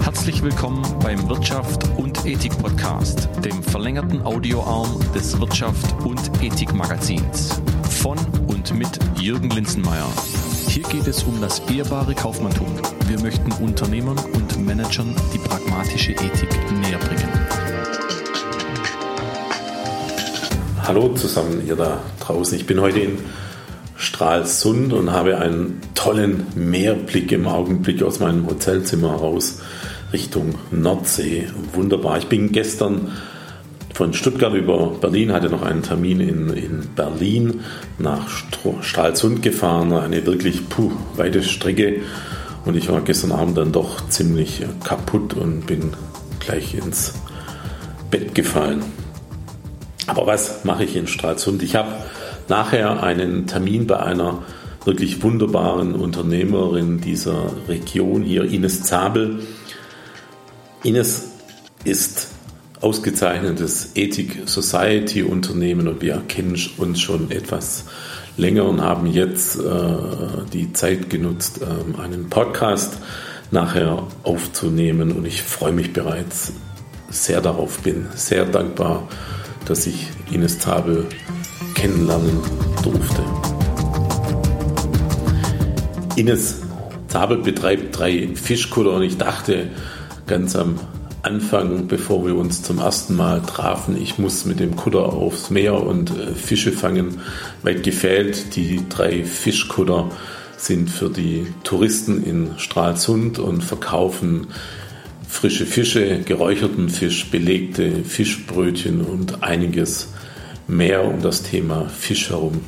Herzlich 0.00 0.42
willkommen 0.42 0.82
beim 1.02 1.28
Wirtschaft 1.28 1.86
und 1.98 2.24
Ethik 2.24 2.56
Podcast, 2.56 3.28
dem 3.44 3.62
verlängerten 3.62 4.22
Audioarm 4.22 4.98
des 5.14 5.38
Wirtschaft 5.38 6.00
und 6.02 6.18
Ethik 6.42 6.72
Magazins. 6.72 7.60
Von 7.90 8.16
und 8.46 8.72
mit 8.74 8.88
Jürgen 9.20 9.50
Linzenmeier. 9.50 10.08
Hier 10.68 10.82
geht 10.84 11.06
es 11.08 11.24
um 11.24 11.42
das 11.42 11.58
ehrbare 11.70 12.14
Kaufmanntum. 12.14 12.68
Wir 13.06 13.20
möchten 13.20 13.52
Unternehmern 13.62 14.18
und 14.32 14.64
Managern 14.64 15.14
die 15.34 15.38
pragmatische 15.38 16.12
Ethik 16.12 16.72
näher 16.80 16.98
bringen. 16.98 17.28
Hallo 20.84 21.12
zusammen 21.14 21.66
ihr 21.66 21.76
da 21.76 22.02
draußen. 22.20 22.56
Ich 22.56 22.66
bin 22.66 22.80
heute 22.80 23.00
in 23.00 23.18
Stralsund 24.00 24.94
und 24.94 25.12
habe 25.12 25.38
einen 25.38 25.78
tollen 25.94 26.46
Meerblick 26.54 27.32
im 27.32 27.46
Augenblick 27.46 28.02
aus 28.02 28.18
meinem 28.18 28.46
Hotelzimmer 28.46 29.12
raus 29.12 29.60
Richtung 30.10 30.54
Nordsee. 30.70 31.48
Wunderbar. 31.74 32.16
Ich 32.16 32.26
bin 32.26 32.50
gestern 32.50 33.12
von 33.92 34.14
Stuttgart 34.14 34.54
über 34.54 34.86
Berlin, 34.92 35.34
hatte 35.34 35.50
noch 35.50 35.60
einen 35.60 35.82
Termin 35.82 36.20
in, 36.20 36.48
in 36.48 36.88
Berlin, 36.96 37.60
nach 37.98 38.26
Stralsund 38.80 39.42
gefahren, 39.42 39.92
eine 39.92 40.24
wirklich 40.24 40.66
puh, 40.70 40.92
weite 41.16 41.42
Strecke. 41.42 42.00
Und 42.64 42.76
ich 42.76 42.88
war 42.88 43.02
gestern 43.02 43.32
Abend 43.32 43.58
dann 43.58 43.70
doch 43.72 44.08
ziemlich 44.08 44.62
kaputt 44.82 45.34
und 45.34 45.66
bin 45.66 45.92
gleich 46.40 46.74
ins 46.74 47.12
Bett 48.10 48.34
gefallen. 48.34 48.82
Aber 50.06 50.26
was 50.26 50.64
mache 50.64 50.84
ich 50.84 50.96
in 50.96 51.06
Stralsund? 51.06 51.62
Ich 51.62 51.76
habe 51.76 51.92
nachher 52.50 53.02
einen 53.02 53.46
Termin 53.46 53.86
bei 53.86 54.00
einer 54.00 54.42
wirklich 54.84 55.22
wunderbaren 55.22 55.94
Unternehmerin 55.94 57.00
dieser 57.00 57.50
Region 57.68 58.22
hier, 58.22 58.44
Ines 58.44 58.82
Zabel. 58.82 59.40
Ines 60.82 61.30
ist 61.84 62.28
ausgezeichnetes 62.80 63.92
Ethik 63.94 64.42
Society 64.46 65.22
Unternehmen 65.22 65.86
und 65.86 66.00
wir 66.02 66.22
kennen 66.28 66.58
uns 66.78 67.00
schon 67.00 67.30
etwas 67.30 67.84
länger 68.36 68.64
und 68.64 68.80
haben 68.80 69.06
jetzt 69.06 69.58
äh, 69.58 69.62
die 70.52 70.72
Zeit 70.72 71.10
genutzt, 71.10 71.60
äh, 71.60 72.00
einen 72.00 72.30
Podcast 72.30 72.98
nachher 73.50 74.06
aufzunehmen 74.22 75.12
und 75.12 75.26
ich 75.26 75.42
freue 75.42 75.72
mich 75.72 75.92
bereits 75.92 76.52
sehr 77.10 77.40
darauf, 77.40 77.80
bin 77.80 78.06
sehr 78.14 78.46
dankbar, 78.46 79.08
dass 79.66 79.86
ich 79.86 80.08
Ines 80.30 80.58
Zabel 80.58 81.06
kennenlernen 81.74 82.38
durfte. 82.82 83.22
Ines 86.16 86.62
Zabel 87.08 87.38
betreibt 87.38 87.98
drei 87.98 88.30
Fischkutter 88.34 88.92
und 88.92 89.02
ich 89.02 89.18
dachte 89.18 89.68
ganz 90.26 90.54
am 90.54 90.78
Anfang, 91.22 91.86
bevor 91.86 92.24
wir 92.24 92.34
uns 92.34 92.62
zum 92.62 92.78
ersten 92.78 93.14
Mal 93.16 93.42
trafen, 93.42 94.00
ich 94.00 94.18
muss 94.18 94.46
mit 94.46 94.58
dem 94.58 94.76
Kutter 94.76 95.12
aufs 95.12 95.50
Meer 95.50 95.82
und 95.82 96.10
äh, 96.10 96.34
Fische 96.34 96.72
fangen. 96.72 97.20
Weit 97.62 97.82
gefehlt, 97.82 98.56
die 98.56 98.88
drei 98.88 99.24
Fischkutter 99.24 100.10
sind 100.56 100.88
für 100.88 101.10
die 101.10 101.46
Touristen 101.62 102.24
in 102.24 102.58
Stralsund 102.58 103.38
und 103.38 103.62
verkaufen 103.62 104.48
frische 105.28 105.66
Fische, 105.66 106.20
geräucherten 106.20 106.88
Fisch, 106.88 107.30
belegte 107.30 108.04
Fischbrötchen 108.04 109.00
und 109.00 109.42
einiges 109.42 110.12
mehr 110.70 111.04
um 111.04 111.20
das 111.20 111.42
Thema 111.42 111.88
Fisch 111.88 112.30
herum. 112.30 112.60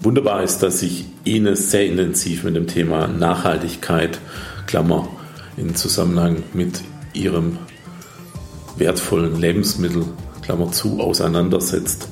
Wunderbar 0.00 0.42
ist, 0.42 0.58
dass 0.58 0.80
sich 0.80 1.06
Ines 1.24 1.70
sehr 1.70 1.86
intensiv 1.86 2.44
mit 2.44 2.54
dem 2.54 2.66
Thema 2.66 3.08
Nachhaltigkeit, 3.08 4.20
Klammer, 4.66 5.08
in 5.56 5.74
Zusammenhang 5.74 6.42
mit 6.52 6.82
ihrem 7.14 7.58
wertvollen 8.76 9.40
Lebensmittel, 9.40 10.04
Klammer 10.42 10.70
zu, 10.70 11.00
auseinandersetzt. 11.00 12.08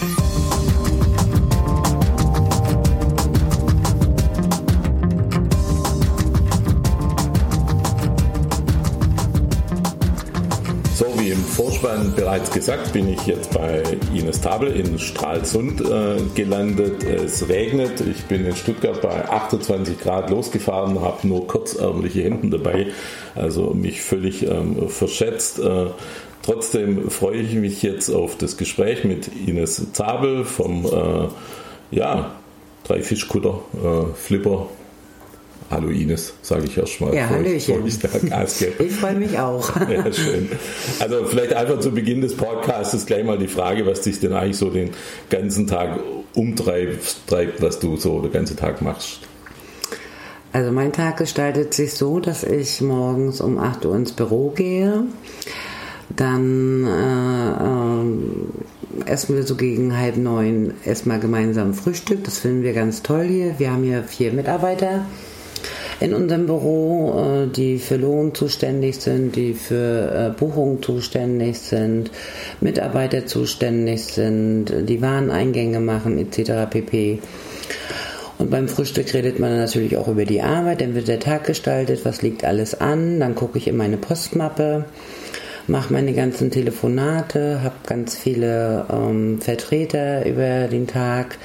Vorspann 11.84 12.14
bereits 12.16 12.50
gesagt, 12.50 12.94
bin 12.94 13.10
ich 13.10 13.26
jetzt 13.26 13.52
bei 13.52 13.84
Ines 14.14 14.40
Tabel 14.40 14.72
in 14.72 14.98
Stralsund 15.00 15.82
äh, 15.82 16.16
gelandet. 16.34 17.04
Es 17.04 17.50
regnet. 17.50 18.00
Ich 18.00 18.24
bin 18.24 18.46
in 18.46 18.56
Stuttgart 18.56 19.02
bei 19.02 19.28
28 19.28 20.00
Grad 20.00 20.30
losgefahren, 20.30 21.02
habe 21.02 21.28
nur 21.28 21.46
kurzärmliche 21.46 22.24
Hemden 22.24 22.52
dabei, 22.52 22.88
also 23.36 23.74
mich 23.74 24.02
völlig 24.02 24.44
ähm, 24.44 24.88
verschätzt. 24.88 25.60
Äh, 25.60 25.88
trotzdem 26.42 27.10
freue 27.10 27.42
ich 27.42 27.54
mich 27.56 27.84
jetzt 27.84 28.10
auf 28.10 28.38
das 28.38 28.56
Gespräch 28.56 29.04
mit 29.04 29.28
Ines 29.28 29.92
Zabel 29.92 30.46
vom 30.46 30.86
äh, 30.86 31.28
ja, 31.92 32.32
drei 32.86 33.02
Fischkutter, 33.02 33.60
äh, 33.74 34.14
Flipper 34.16 34.68
Hallo 35.70 35.90
Ines, 35.90 36.34
sage 36.42 36.66
ich 36.66 36.78
erstmal. 36.78 37.16
Ja, 37.16 37.30
Hallöchen. 37.30 37.86
Ich, 37.86 38.80
ich 38.80 38.94
freue 38.94 39.16
mich 39.16 39.38
auch. 39.40 39.72
Ja, 39.90 40.12
schön. 40.12 40.50
Also 41.00 41.26
vielleicht 41.26 41.54
einfach 41.54 41.80
zu 41.80 41.92
Beginn 41.92 42.22
des 42.22 42.36
Podcasts 42.36 43.06
gleich 43.06 43.24
mal 43.24 43.38
die 43.38 43.48
Frage, 43.48 43.86
was 43.86 44.02
dich 44.02 44.20
denn 44.20 44.34
eigentlich 44.34 44.58
so 44.58 44.70
den 44.70 44.92
ganzen 45.30 45.68
Tag 45.68 46.00
umtreibt, 46.34 47.28
treibt, 47.28 47.62
was 47.62 47.80
du 47.80 47.98
so 47.98 48.22
den 48.22 48.32
ganzen 48.32 48.58
Tag 48.58 48.82
machst. 48.82 49.20
Also 50.52 50.72
mein 50.72 50.94
Tag 50.94 51.18
gestaltet 51.18 51.74
sich 51.74 51.94
so, 51.94 52.20
dass 52.20 52.44
ich 52.44 52.82
morgens 52.82 53.42
um 53.42 53.58
8 53.58 53.86
Uhr 53.86 53.96
ins 53.96 54.12
Büro 54.12 54.50
gehe. 54.50 55.06
Dann 56.16 56.86
äh, 56.86 59.08
äh, 59.08 59.12
essen 59.12 59.36
wir 59.36 59.44
so 59.44 59.56
gegen 59.56 59.98
halb 59.98 60.18
neun 60.18 60.74
erstmal 60.86 61.20
gemeinsam 61.20 61.74
Frühstück. 61.74 62.24
Das 62.24 62.38
finden 62.38 62.64
wir 62.64 62.74
ganz 62.74 63.02
toll 63.02 63.26
hier. 63.26 63.58
Wir 63.58 63.72
haben 63.72 63.84
hier 63.84 64.04
vier 64.04 64.32
Mitarbeiter 64.32 65.06
in 66.00 66.14
unserem 66.14 66.46
Büro, 66.46 67.46
äh, 67.46 67.48
die 67.48 67.80
für 67.80 67.98
Lohn 67.98 68.34
zuständig 68.34 68.98
sind, 68.98 69.36
die 69.36 69.54
für 69.54 70.34
äh, 70.34 70.40
Buchungen 70.40 70.82
zuständig 70.82 71.60
sind, 71.60 72.12
Mitarbeiter 72.62 73.26
zuständig 73.26 74.04
sind, 74.06 74.66
die 74.88 75.02
Wareneingänge 75.02 75.80
machen 75.80 76.18
etc. 76.18 76.70
pp. 76.70 77.20
Und 78.40 78.50
beim 78.50 78.68
Frühstück 78.68 79.14
redet 79.14 79.40
man 79.40 79.58
natürlich 79.58 79.96
auch 79.96 80.08
über 80.08 80.26
die 80.26 80.42
Arbeit, 80.42 80.82
dann 80.82 80.96
wird 80.96 81.08
der 81.08 81.20
Tag 81.20 81.46
gestaltet, 81.46 82.04
was 82.04 82.22
liegt 82.22 82.44
alles 82.44 82.80
an, 82.80 83.20
dann 83.20 83.36
gucke 83.36 83.58
ich 83.58 83.68
in 83.68 83.78
meine 83.78 83.98
Postmappe, 83.98 84.86
mache 85.68 85.94
meine 85.94 86.14
ganzen 86.14 86.52
Telefonate, 86.52 87.62
habe 87.64 87.76
ganz 87.86 88.18
viele 88.18 88.86
ähm, 88.92 89.40
Vertreter 89.40 90.26
über 90.26 90.68
den 90.68 90.88
Tag, 90.88 91.38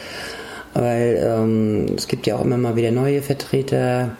weil 0.78 1.20
ähm, 1.22 1.86
es 1.96 2.06
gibt 2.06 2.26
ja 2.26 2.36
auch 2.36 2.44
immer 2.44 2.56
mal 2.56 2.76
wieder 2.76 2.92
neue 2.92 3.20
Vertreter, 3.20 4.16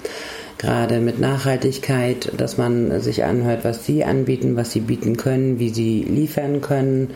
gerade 0.58 0.98
mit 0.98 1.20
Nachhaltigkeit, 1.20 2.32
dass 2.36 2.58
man 2.58 3.00
sich 3.00 3.24
anhört, 3.24 3.64
was 3.64 3.86
sie 3.86 4.04
anbieten, 4.04 4.56
was 4.56 4.72
sie 4.72 4.80
bieten 4.80 5.16
können, 5.16 5.58
wie 5.60 5.70
sie 5.70 6.02
liefern 6.02 6.60
können. 6.60 7.10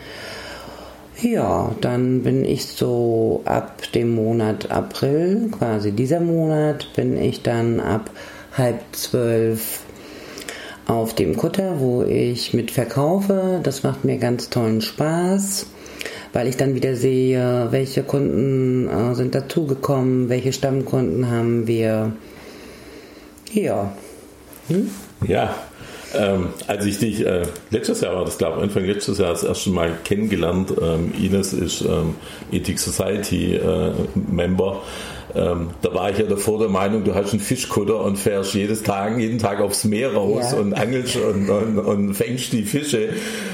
Ja, 1.21 1.75
dann 1.81 2.23
bin 2.23 2.45
ich 2.45 2.65
so 2.65 3.41
ab 3.45 3.91
dem 3.93 4.15
Monat 4.15 4.71
April, 4.71 5.49
quasi 5.51 5.91
dieser 5.91 6.21
Monat, 6.21 6.87
bin 6.95 7.21
ich 7.21 7.43
dann 7.43 7.79
ab 7.79 8.09
halb 8.57 8.79
zwölf 8.93 9.81
auf 10.87 11.13
dem 11.13 11.35
Kutter, 11.35 11.79
wo 11.79 12.03
ich 12.03 12.53
mit 12.53 12.71
verkaufe. 12.71 13.59
Das 13.61 13.83
macht 13.83 14.05
mir 14.05 14.17
ganz 14.17 14.49
tollen 14.49 14.81
Spaß 14.81 15.67
weil 16.33 16.47
ich 16.47 16.57
dann 16.57 16.75
wieder 16.75 16.95
sehe, 16.95 17.67
welche 17.69 18.03
Kunden 18.03 18.89
äh, 18.89 19.15
sind 19.15 19.35
dazugekommen, 19.35 20.29
welche 20.29 20.51
Stammkunden 20.51 21.29
haben 21.29 21.67
wir. 21.67 22.13
Ja. 23.53 23.95
Hm? 24.67 24.89
Ja, 25.27 25.55
ähm, 26.15 26.49
als 26.67 26.85
ich 26.85 26.99
dich, 26.99 27.25
äh, 27.25 27.43
letztes 27.69 28.01
Jahr 28.01 28.15
war 28.15 28.25
das, 28.25 28.37
glaube 28.37 28.57
ich, 28.57 28.63
Anfang 28.63 28.85
letztes 28.85 29.17
Jahr 29.17 29.31
das 29.31 29.43
erste 29.43 29.69
Mal 29.69 29.91
kennengelernt. 30.03 30.73
Ähm, 30.81 31.13
Ines 31.19 31.53
ist 31.53 31.81
ähm, 31.81 32.15
Ethic 32.51 32.79
Society 32.79 33.55
äh, 33.55 33.93
Member. 34.15 34.81
Ähm, 35.35 35.69
da 35.81 35.93
war 35.93 36.11
ich 36.11 36.19
ja 36.19 36.25
davor 36.25 36.59
der 36.59 36.69
Meinung, 36.69 37.03
du 37.03 37.15
hast 37.15 37.31
einen 37.31 37.39
Fischkutter 37.39 37.99
und 38.01 38.17
fährst 38.17 38.53
jedes 38.53 38.83
Tag, 38.83 39.17
jeden 39.17 39.39
Tag 39.39 39.61
aufs 39.61 39.83
Meer 39.83 40.13
raus 40.13 40.51
ja. 40.51 40.59
und 40.59 40.73
angelst 40.73 41.15
und, 41.15 41.49
und, 41.49 41.79
und, 41.79 42.13
fängst 42.13 42.53
die 42.53 42.63
Fische. 42.63 43.09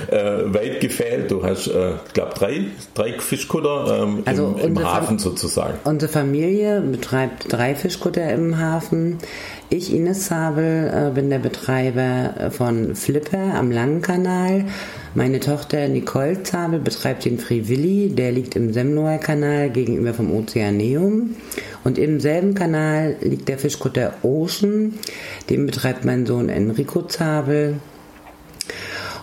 Äh, 0.10 0.54
weit 0.54 0.82
gefehlt. 0.82 1.32
Du 1.32 1.44
hast, 1.44 1.68
äh, 1.68 1.92
ich 2.08 2.14
glaube, 2.14 2.34
drei, 2.34 2.62
drei 2.96 3.20
Fischkutter 3.20 4.04
ähm, 4.04 4.24
also 4.26 4.56
im, 4.62 4.78
im 4.78 4.84
Hafen 4.84 5.20
sozusagen. 5.20 5.76
Unsere 5.86 6.12
Familie 6.12 6.82
betreibt 6.82 7.46
drei 7.52 7.76
Fischkutter 7.76 8.30
im 8.32 8.58
Hafen. 8.58 9.20
Ich, 9.70 9.94
Ines 9.94 10.28
Zabel, 10.28 10.92
äh, 10.94 11.14
bin 11.14 11.30
der 11.30 11.40
Betreiber 11.40 12.50
von 12.52 12.96
Flipper 12.96 13.54
am 13.56 13.72
Langen 13.72 14.02
Kanal. 14.02 14.66
Meine 15.16 15.40
Tochter 15.40 15.88
Nicole 15.88 16.44
Zabel 16.44 16.80
betreibt 16.80 17.26
den 17.26 17.40
Free 17.40 17.68
Willy, 17.68 18.10
der 18.10 18.32
liegt 18.32 18.56
im 18.56 18.74
Semnoer 18.74 19.18
Kanal 19.18 19.72
gegenüber 19.72 20.14
vom 20.14 20.32
Ozeaneum. 20.32 21.36
Und 21.84 21.98
im 21.98 22.20
selben 22.20 22.54
Kanal 22.54 23.16
liegt 23.22 23.50
der 23.50 23.58
Fischkutter 23.58 24.14
Ocean, 24.22 24.94
den 25.50 25.66
betreibt 25.66 26.06
mein 26.06 26.28
Sohn 26.28 26.50
Enrico 26.50 27.02
Zabel. 27.02 27.80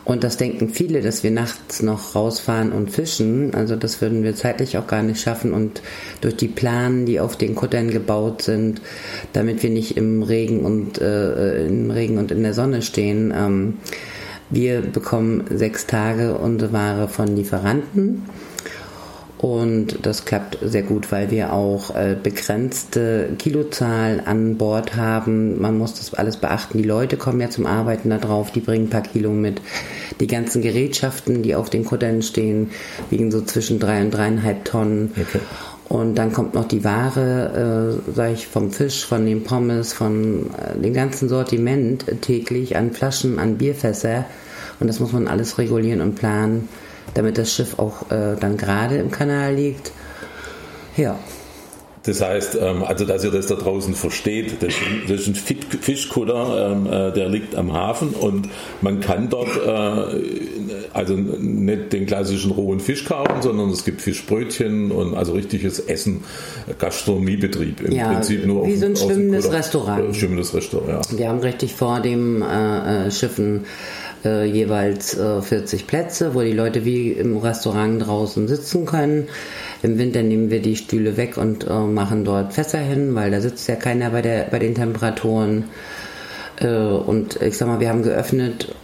Und 0.05 0.25
das 0.25 0.37
denken 0.37 0.71
viele, 0.71 1.03
dass 1.03 1.23
wir 1.23 1.31
nachts 1.31 1.83
noch 1.83 2.17
rausfahren 2.17 2.73
und 2.73 2.91
fischen. 2.91 3.55
Also 3.55 3.77
das 3.77 4.01
würden 4.01 4.25
wir 4.25 4.35
zeitlich 4.35 4.79
auch 4.79 4.87
gar 4.89 5.03
nicht 5.03 5.21
schaffen. 5.21 5.53
Und 5.53 5.83
durch 6.21 6.37
die 6.37 6.49
Planen, 6.49 7.07
die 7.07 7.21
auf 7.21 7.37
den 7.37 7.55
Kuttern 7.55 7.91
gebaut 7.91 8.43
sind, 8.43 8.81
damit 9.33 9.63
wir 9.63 9.71
nicht 9.71 9.97
im 9.97 10.23
Regen 10.23 10.61
und 10.61 11.01
äh, 11.01 11.67
im 11.67 11.91
Regen 11.91 12.19
und 12.19 12.33
in 12.33 12.43
der 12.43 12.55
Sonne 12.55 12.83
stehen, 12.83 13.33
ähm, 13.37 13.75
wir 14.51 14.81
bekommen 14.81 15.45
sechs 15.51 15.87
Tage 15.87 16.39
unsere 16.39 16.73
Ware 16.73 17.09
von 17.09 17.35
Lieferanten 17.35 18.23
und 19.39 19.99
das 20.07 20.25
klappt 20.25 20.59
sehr 20.63 20.83
gut, 20.83 21.13
weil 21.13 21.31
wir 21.31 21.53
auch 21.53 21.95
äh, 21.95 22.17
begrenzte 22.21 23.29
Kilozahl 23.39 24.23
an 24.25 24.57
Bord 24.57 24.97
haben. 24.97 25.61
Man 25.61 25.77
muss 25.77 25.95
das 25.95 26.15
alles 26.15 26.39
beachten. 26.39 26.79
Die 26.79 26.85
Leute 26.85 27.19
kommen 27.19 27.41
ja 27.41 27.51
zum 27.51 27.67
Arbeiten 27.67 28.09
da 28.09 28.17
drauf, 28.17 28.51
die 28.51 28.61
bringen 28.61 28.87
ein 28.87 28.91
paar 28.91 29.03
Kilo 29.03 29.31
mit. 29.31 29.61
Die 30.21 30.27
ganzen 30.27 30.63
Gerätschaften, 30.63 31.43
die 31.43 31.55
auf 31.55 31.69
den 31.69 31.85
Kuttern 31.85 32.23
stehen, 32.23 32.71
wiegen 33.11 33.31
so 33.31 33.43
zwischen 33.43 33.79
drei 33.79 34.01
und 34.01 34.11
dreieinhalb 34.13 34.65
Tonnen. 34.65 35.13
Okay. 35.13 35.41
Und 35.89 36.17
dann 36.17 36.33
kommt 36.33 36.55
noch 36.55 36.67
die 36.67 36.83
Ware, 36.83 38.01
äh, 38.09 38.13
sag 38.13 38.33
ich, 38.33 38.49
vom 38.49 38.73
Fisch, 38.73 39.07
von 39.07 39.25
den 39.25 39.45
Pommes, 39.45 39.93
von 39.93 40.51
äh, 40.57 40.79
dem 40.79 40.95
ganzen 40.95 41.29
Sortiment 41.29 42.05
täglich 42.23 42.77
an 42.77 42.93
Flaschen, 42.93 43.39
an 43.39 43.57
Bierfässer. 43.57 44.25
Und 44.81 44.89
das 44.89 44.99
muss 44.99 45.13
man 45.13 45.29
alles 45.29 45.59
regulieren 45.59 46.01
und 46.01 46.17
planen 46.17 46.69
damit 47.17 47.39
das 47.39 47.53
Schiff 47.53 47.79
auch 47.79 48.11
äh, 48.11 48.37
dann 48.39 48.57
gerade 48.57 48.97
im 48.97 49.11
Kanal 49.11 49.55
liegt. 49.55 49.93
Ja. 50.97 51.19
Das 52.03 52.21
heißt, 52.21 52.57
ähm, 52.61 52.85
also 52.85 53.05
dass 53.05 53.25
ihr 53.25 53.33
das 53.33 53.47
da 53.47 53.57
draußen 53.57 53.95
versteht, 53.95 54.63
das 54.63 54.75
ist 55.09 55.27
ein, 55.27 55.35
Fischkutter, 55.35 56.71
ähm, 56.71 56.87
äh, 56.87 57.13
der 57.13 57.29
liegt 57.29 57.57
am 57.57 57.73
Hafen 57.73 58.11
und 58.11 58.49
man 58.81 59.01
kann 59.01 59.29
dort 59.29 59.49
äh, 59.49 60.56
also 60.93 61.15
nicht 61.15 61.93
den 61.93 62.07
klassischen 62.07 62.51
rohen 62.51 62.81
Fisch 62.81 63.05
kaufen, 63.05 63.43
sondern 63.43 63.71
es 63.71 63.85
gibt 63.85 64.01
Fischbrötchen 64.01 64.91
und 64.91 65.15
also 65.15 65.33
richtiges 65.33 65.79
Essen, 65.81 66.25
Gastronomiebetrieb 66.79 67.81
im 67.83 67.93
ja, 67.93 68.13
Prinzip 68.13 68.47
nur 68.47 68.67
wie 68.67 68.75
auf, 68.75 68.81
so 68.81 68.87
ein 68.87 68.97
schwimmendes 68.97 69.53
Restaurant. 69.53 70.17
Schwimmendes 70.17 70.55
Restaurant. 70.55 71.11
Ja. 71.11 71.19
Wir 71.19 71.29
haben 71.29 71.41
richtig 71.41 71.75
vor 71.75 72.01
dem 72.01 72.43
äh, 72.43 73.11
Schiffen 73.11 73.65
äh, 74.25 74.45
jeweils 74.45 75.17
äh, 75.17 75.41
40 75.41 75.87
Plätze, 75.87 76.35
wo 76.35 76.41
die 76.41 76.53
Leute 76.53 76.85
wie 76.85 77.13
im 77.13 77.37
Restaurant 77.37 78.07
draußen 78.07 78.49
sitzen 78.49 78.85
können. 78.85 79.29
Im 79.83 79.99
Winter 79.99 80.23
nehmen 80.23 80.51
wir 80.51 80.61
die 80.61 80.77
Stühle 80.77 81.17
weg 81.17 81.37
und 81.37 81.67
äh, 81.69 81.81
machen 81.81 82.25
dort 82.25 82.53
Fässer 82.53 82.79
hin, 82.79 83.15
weil 83.15 83.31
da 83.31 83.41
sitzt 83.41 83.69
ja 83.69 83.77
keiner 83.77 84.11
bei, 84.11 84.23
der, 84.23 84.45
bei 84.51 84.59
den 84.59 84.75
Temperaturen. 84.75 85.65
Äh, 86.61 86.69
und 86.69 87.41
ich 87.41 87.57
sag 87.57 87.69
mal, 87.69 87.81
wir 87.81 87.89
haben 87.89 88.03
geöffnet 88.03 88.75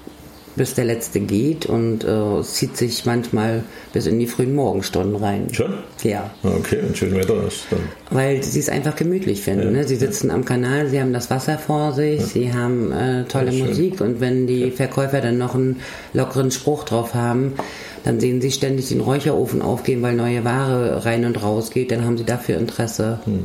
bis 0.57 0.75
der 0.75 0.85
letzte 0.85 1.21
geht 1.21 1.67
und 1.67 2.05
äh, 2.05 2.43
zieht 2.43 2.77
sich 2.77 3.07
manchmal 3.07 3.65
bis 3.93 4.07
in 4.07 4.19
die 4.19 4.27
frühen 4.27 4.55
Morgenstunden 4.55 5.17
rein. 5.17 5.49
Schon? 5.53 5.75
Ja. 6.03 6.31
Okay, 6.43 6.81
und 6.87 6.97
schön 6.97 7.15
Wetter 7.15 7.47
ist 7.47 7.67
dann. 7.71 7.81
Weil 8.11 8.43
sie 8.43 8.59
es 8.59 8.69
einfach 8.69 8.97
gemütlich 8.97 9.41
finden. 9.41 9.67
Ja, 9.67 9.71
ne? 9.71 9.85
Sie 9.85 9.97
sitzen 9.97 10.29
ja. 10.29 10.35
am 10.35 10.45
Kanal, 10.45 10.89
sie 10.89 11.01
haben 11.01 11.13
das 11.13 11.31
Wasser 11.31 11.59
vor 11.59 11.93
sich, 11.93 12.21
ja. 12.21 12.27
sie 12.27 12.53
haben 12.53 12.93
äh, 12.93 13.25
tolle 13.25 13.53
Musik 13.53 14.01
und 14.01 14.21
wenn 14.21 14.47
die 14.47 14.71
Verkäufer 14.71 15.21
dann 15.21 15.39
noch 15.39 15.55
einen 15.55 15.81
lockeren 16.13 16.51
Spruch 16.51 16.85
drauf 16.85 17.15
haben, 17.15 17.55
dann 18.05 18.21
sehen 18.21 18.41
sie 18.41 18.51
ständig 18.51 18.89
den 18.89 19.01
Räucherofen 19.01 19.63
aufgehen, 19.63 20.03
weil 20.03 20.15
neue 20.15 20.45
Ware 20.45 21.05
rein 21.05 21.25
und 21.25 21.43
raus 21.43 21.71
geht, 21.71 21.91
dann 21.91 22.05
haben 22.05 22.19
sie 22.19 22.25
dafür 22.25 22.59
Interesse. 22.59 23.21
Hm. 23.25 23.45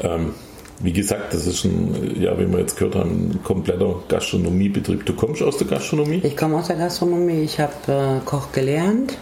Ähm 0.00 0.34
wie 0.80 0.92
gesagt, 0.92 1.34
das 1.34 1.46
ist 1.46 1.64
ein, 1.64 2.20
ja, 2.20 2.38
wie 2.38 2.50
wir 2.50 2.60
jetzt 2.60 2.76
gehört 2.76 2.94
haben, 2.94 3.30
ein 3.30 3.40
kompletter 3.42 3.96
Gastronomiebetrieb. 4.08 5.04
Du 5.04 5.12
kommst 5.12 5.42
aus 5.42 5.58
der 5.58 5.66
Gastronomie? 5.66 6.20
Ich 6.22 6.36
komme 6.36 6.56
aus 6.56 6.68
der 6.68 6.76
Gastronomie. 6.76 7.42
Ich 7.42 7.58
habe 7.58 7.72
äh, 7.88 8.24
Koch 8.24 8.52
gelernt, 8.52 9.18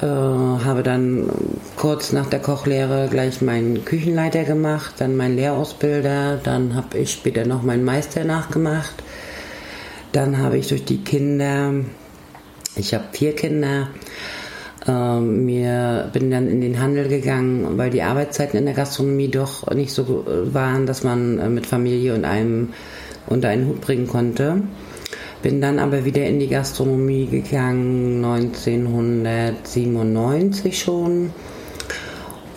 äh, 0.00 0.06
habe 0.06 0.82
dann 0.84 1.28
kurz 1.76 2.12
nach 2.12 2.26
der 2.26 2.40
Kochlehre 2.40 3.08
gleich 3.10 3.42
meinen 3.42 3.84
Küchenleiter 3.84 4.44
gemacht, 4.44 4.94
dann 4.98 5.16
meinen 5.16 5.36
Lehrausbilder, 5.36 6.38
dann 6.42 6.76
habe 6.76 6.98
ich 6.98 7.12
später 7.12 7.44
noch 7.44 7.62
meinen 7.62 7.84
Meister 7.84 8.24
nachgemacht. 8.24 9.02
Dann 10.12 10.38
habe 10.38 10.58
ich 10.58 10.68
durch 10.68 10.84
die 10.84 11.02
Kinder, 11.02 11.72
ich 12.76 12.94
habe 12.94 13.04
vier 13.12 13.34
Kinder, 13.34 13.88
ähm, 14.86 15.44
mir 15.44 16.08
bin 16.12 16.30
dann 16.30 16.48
in 16.48 16.60
den 16.60 16.80
Handel 16.80 17.08
gegangen, 17.08 17.76
weil 17.76 17.90
die 17.90 18.02
Arbeitszeiten 18.02 18.58
in 18.58 18.64
der 18.64 18.74
Gastronomie 18.74 19.28
doch 19.28 19.68
nicht 19.74 19.92
so 19.92 20.24
waren, 20.26 20.86
dass 20.86 21.04
man 21.04 21.38
äh, 21.38 21.48
mit 21.48 21.66
Familie 21.66 22.14
und 22.14 22.24
einem 22.24 22.70
unter 23.26 23.48
einen 23.48 23.68
Hut 23.68 23.80
bringen 23.80 24.08
konnte. 24.08 24.62
Bin 25.42 25.60
dann 25.60 25.78
aber 25.78 26.04
wieder 26.04 26.26
in 26.26 26.38
die 26.38 26.48
Gastronomie 26.48 27.26
gegangen, 27.26 28.24
1997 28.24 30.78
schon. 30.78 31.30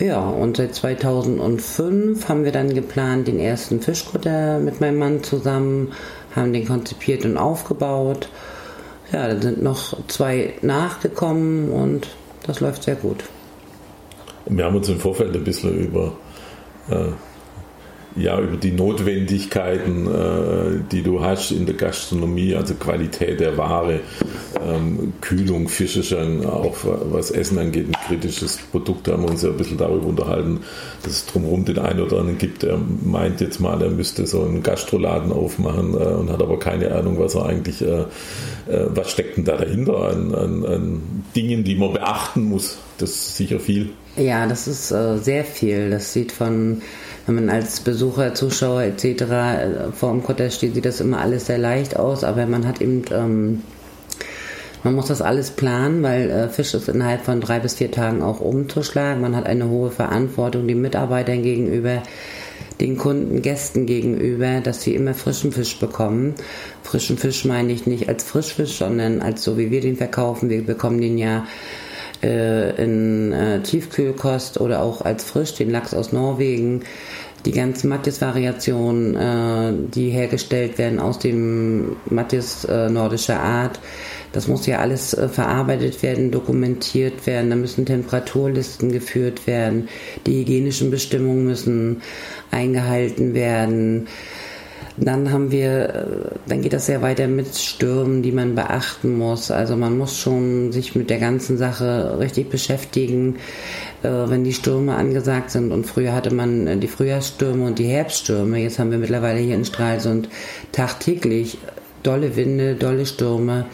Ja, 0.00 0.20
und 0.20 0.56
seit 0.56 0.74
2005 0.74 2.28
haben 2.28 2.44
wir 2.44 2.52
dann 2.52 2.74
geplant, 2.74 3.28
den 3.28 3.38
ersten 3.38 3.80
Fischkutter 3.80 4.58
mit 4.58 4.80
meinem 4.80 4.98
Mann 4.98 5.22
zusammen, 5.22 5.92
haben 6.34 6.52
den 6.52 6.66
konzipiert 6.66 7.24
und 7.24 7.38
aufgebaut. 7.38 8.28
Ja, 9.12 9.28
da 9.28 9.40
sind 9.40 9.62
noch 9.62 9.96
zwei 10.08 10.54
nachgekommen 10.62 11.70
und 11.70 12.08
das 12.46 12.60
läuft 12.60 12.84
sehr 12.84 12.96
gut. 12.96 13.24
Wir 14.46 14.64
haben 14.64 14.76
uns 14.76 14.88
im 14.88 14.98
Vorfeld 14.98 15.34
ein 15.34 15.44
bisschen 15.44 15.74
über 15.78 16.12
äh, 16.90 17.12
ja, 18.16 18.38
über 18.40 18.56
die 18.56 18.70
Notwendigkeiten, 18.70 20.06
äh, 20.06 20.80
die 20.92 21.02
du 21.02 21.20
hast 21.20 21.50
in 21.50 21.66
der 21.66 21.74
Gastronomie, 21.74 22.54
also 22.54 22.74
Qualität 22.74 23.40
der 23.40 23.58
Ware, 23.58 24.00
ähm, 24.64 25.14
Kühlung, 25.20 25.68
Fische 25.68 26.04
schon, 26.04 26.46
auch 26.46 26.76
was 26.84 27.32
Essen 27.32 27.58
angeht, 27.58 27.88
ein 27.88 28.06
kritisches 28.06 28.58
Produkt, 28.70 29.08
da 29.08 29.12
haben 29.12 29.24
wir 29.24 29.30
uns 29.30 29.42
ja 29.42 29.50
ein 29.50 29.56
bisschen 29.56 29.78
darüber 29.78 30.06
unterhalten, 30.06 30.60
dass 31.02 31.12
es 31.12 31.26
drumherum 31.26 31.64
den 31.64 31.78
einen 31.78 32.00
oder 32.00 32.18
anderen 32.18 32.38
gibt, 32.38 32.62
der 32.62 32.78
meint 33.04 33.40
jetzt 33.40 33.58
mal, 33.58 33.82
er 33.82 33.90
müsste 33.90 34.26
so 34.26 34.42
einen 34.44 34.62
Gastroladen 34.62 35.32
aufmachen 35.32 35.94
äh, 35.94 36.04
und 36.04 36.30
hat 36.30 36.40
aber 36.40 36.58
keine 36.60 36.94
Ahnung, 36.94 37.18
was 37.18 37.34
er 37.34 37.46
eigentlich, 37.46 37.82
äh, 37.82 38.02
äh 38.68 38.86
was 38.94 39.10
steckt 39.10 39.36
denn 39.36 39.44
da 39.44 39.56
dahinter 39.56 40.08
an, 40.08 40.34
an, 40.34 40.64
an 40.64 41.02
Dingen, 41.34 41.64
die 41.64 41.74
man 41.74 41.92
beachten 41.92 42.44
muss. 42.44 42.78
Das 42.98 43.10
ist 43.10 43.36
sicher 43.36 43.58
viel. 43.58 43.90
Ja, 44.16 44.46
das 44.46 44.68
ist 44.68 44.90
äh, 44.92 45.18
sehr 45.18 45.44
viel. 45.44 45.90
Das 45.90 46.12
sieht 46.12 46.32
von 46.32 46.80
wenn 47.26 47.36
man 47.36 47.50
als 47.50 47.80
Besucher, 47.80 48.34
Zuschauer 48.34 48.82
etc. 48.82 49.04
Äh, 49.04 49.92
vor 49.92 50.10
dem 50.10 50.22
Kutter 50.22 50.50
steht, 50.50 50.74
sieht 50.74 50.84
das 50.84 51.00
immer 51.00 51.20
alles 51.20 51.46
sehr 51.46 51.58
leicht 51.58 51.96
aus, 51.96 52.24
aber 52.24 52.46
man 52.46 52.66
hat 52.66 52.80
eben, 52.80 53.02
ähm, 53.12 53.62
man 54.82 54.94
muss 54.94 55.06
das 55.06 55.22
alles 55.22 55.50
planen, 55.50 56.02
weil 56.02 56.30
äh, 56.30 56.48
Fisch 56.48 56.74
ist 56.74 56.88
innerhalb 56.88 57.24
von 57.24 57.40
drei 57.40 57.60
bis 57.60 57.74
vier 57.74 57.90
Tagen 57.90 58.22
auch 58.22 58.40
umzuschlagen. 58.40 59.22
Man 59.22 59.34
hat 59.34 59.46
eine 59.46 59.68
hohe 59.68 59.90
Verantwortung 59.90 60.68
den 60.68 60.82
Mitarbeitern 60.82 61.42
gegenüber, 61.42 62.02
den 62.80 62.98
Kunden, 62.98 63.40
Gästen 63.40 63.86
gegenüber, 63.86 64.60
dass 64.60 64.82
sie 64.82 64.94
immer 64.94 65.14
frischen 65.14 65.52
Fisch 65.52 65.78
bekommen. 65.78 66.34
Frischen 66.82 67.16
Fisch 67.16 67.46
meine 67.46 67.72
ich 67.72 67.86
nicht 67.86 68.08
als 68.08 68.24
Frischfisch, 68.24 68.78
sondern 68.78 69.22
als 69.22 69.42
so 69.42 69.56
wie 69.56 69.70
wir 69.70 69.80
den 69.80 69.96
verkaufen. 69.96 70.50
Wir 70.50 70.62
bekommen 70.62 71.00
den 71.00 71.16
ja 71.16 71.46
äh, 72.24 72.82
in 72.82 73.32
äh, 73.32 73.60
Tiefkühlkost 73.60 74.60
oder 74.60 74.82
auch 74.82 75.02
als 75.02 75.24
frisch, 75.24 75.54
den 75.54 75.70
Lachs 75.70 75.94
aus 75.94 76.12
Norwegen. 76.12 76.82
Die 77.44 77.52
ganzen 77.52 77.90
Mattis-Variationen, 77.90 79.14
äh, 79.14 79.90
die 79.94 80.08
hergestellt 80.08 80.78
werden 80.78 80.98
aus 80.98 81.18
dem 81.18 81.96
Mattis 82.06 82.64
äh, 82.64 82.88
nordischer 82.88 83.38
Art, 83.38 83.78
das 84.32 84.48
muss 84.48 84.66
ja 84.66 84.78
alles 84.78 85.14
äh, 85.14 85.28
verarbeitet 85.28 86.02
werden, 86.02 86.30
dokumentiert 86.30 87.26
werden, 87.26 87.50
da 87.50 87.56
müssen 87.56 87.86
Temperaturlisten 87.86 88.90
geführt 88.90 89.46
werden, 89.46 89.88
die 90.26 90.40
hygienischen 90.40 90.90
Bestimmungen 90.90 91.44
müssen 91.44 92.02
eingehalten 92.50 93.34
werden. 93.34 94.08
Dann 94.96 95.32
haben 95.32 95.50
wir, 95.50 95.88
äh, 95.88 96.04
dann 96.46 96.62
geht 96.62 96.72
das 96.72 96.86
sehr 96.86 97.02
weiter 97.02 97.26
mit 97.26 97.56
Stürmen, 97.56 98.22
die 98.22 98.30
man 98.30 98.54
beachten 98.54 99.18
muss. 99.18 99.50
Also 99.50 99.76
man 99.76 99.98
muss 99.98 100.16
schon 100.16 100.70
sich 100.70 100.94
mit 100.94 101.10
der 101.10 101.18
ganzen 101.18 101.58
Sache 101.58 102.16
richtig 102.20 102.48
beschäftigen, 102.48 103.36
äh, 104.04 104.08
wenn 104.08 104.44
die 104.44 104.52
Stürme 104.52 104.94
angesagt 104.94 105.50
sind. 105.50 105.72
Und 105.72 105.86
früher 105.86 106.12
hatte 106.12 106.32
man 106.32 106.68
äh, 106.68 106.76
die 106.76 106.86
Frühjahrsstürme 106.86 107.66
und 107.66 107.78
die 107.80 107.86
Herbststürme. 107.88 108.58
Jetzt 108.58 108.78
haben 108.78 108.92
wir 108.92 108.98
mittlerweile 108.98 109.40
hier 109.40 109.56
in 109.56 109.64
Stralsund 109.64 110.28
tagtäglich 110.70 111.58
dolle 112.04 112.36
Winde, 112.36 112.76
dolle 112.76 113.06
Stürme 113.06 113.66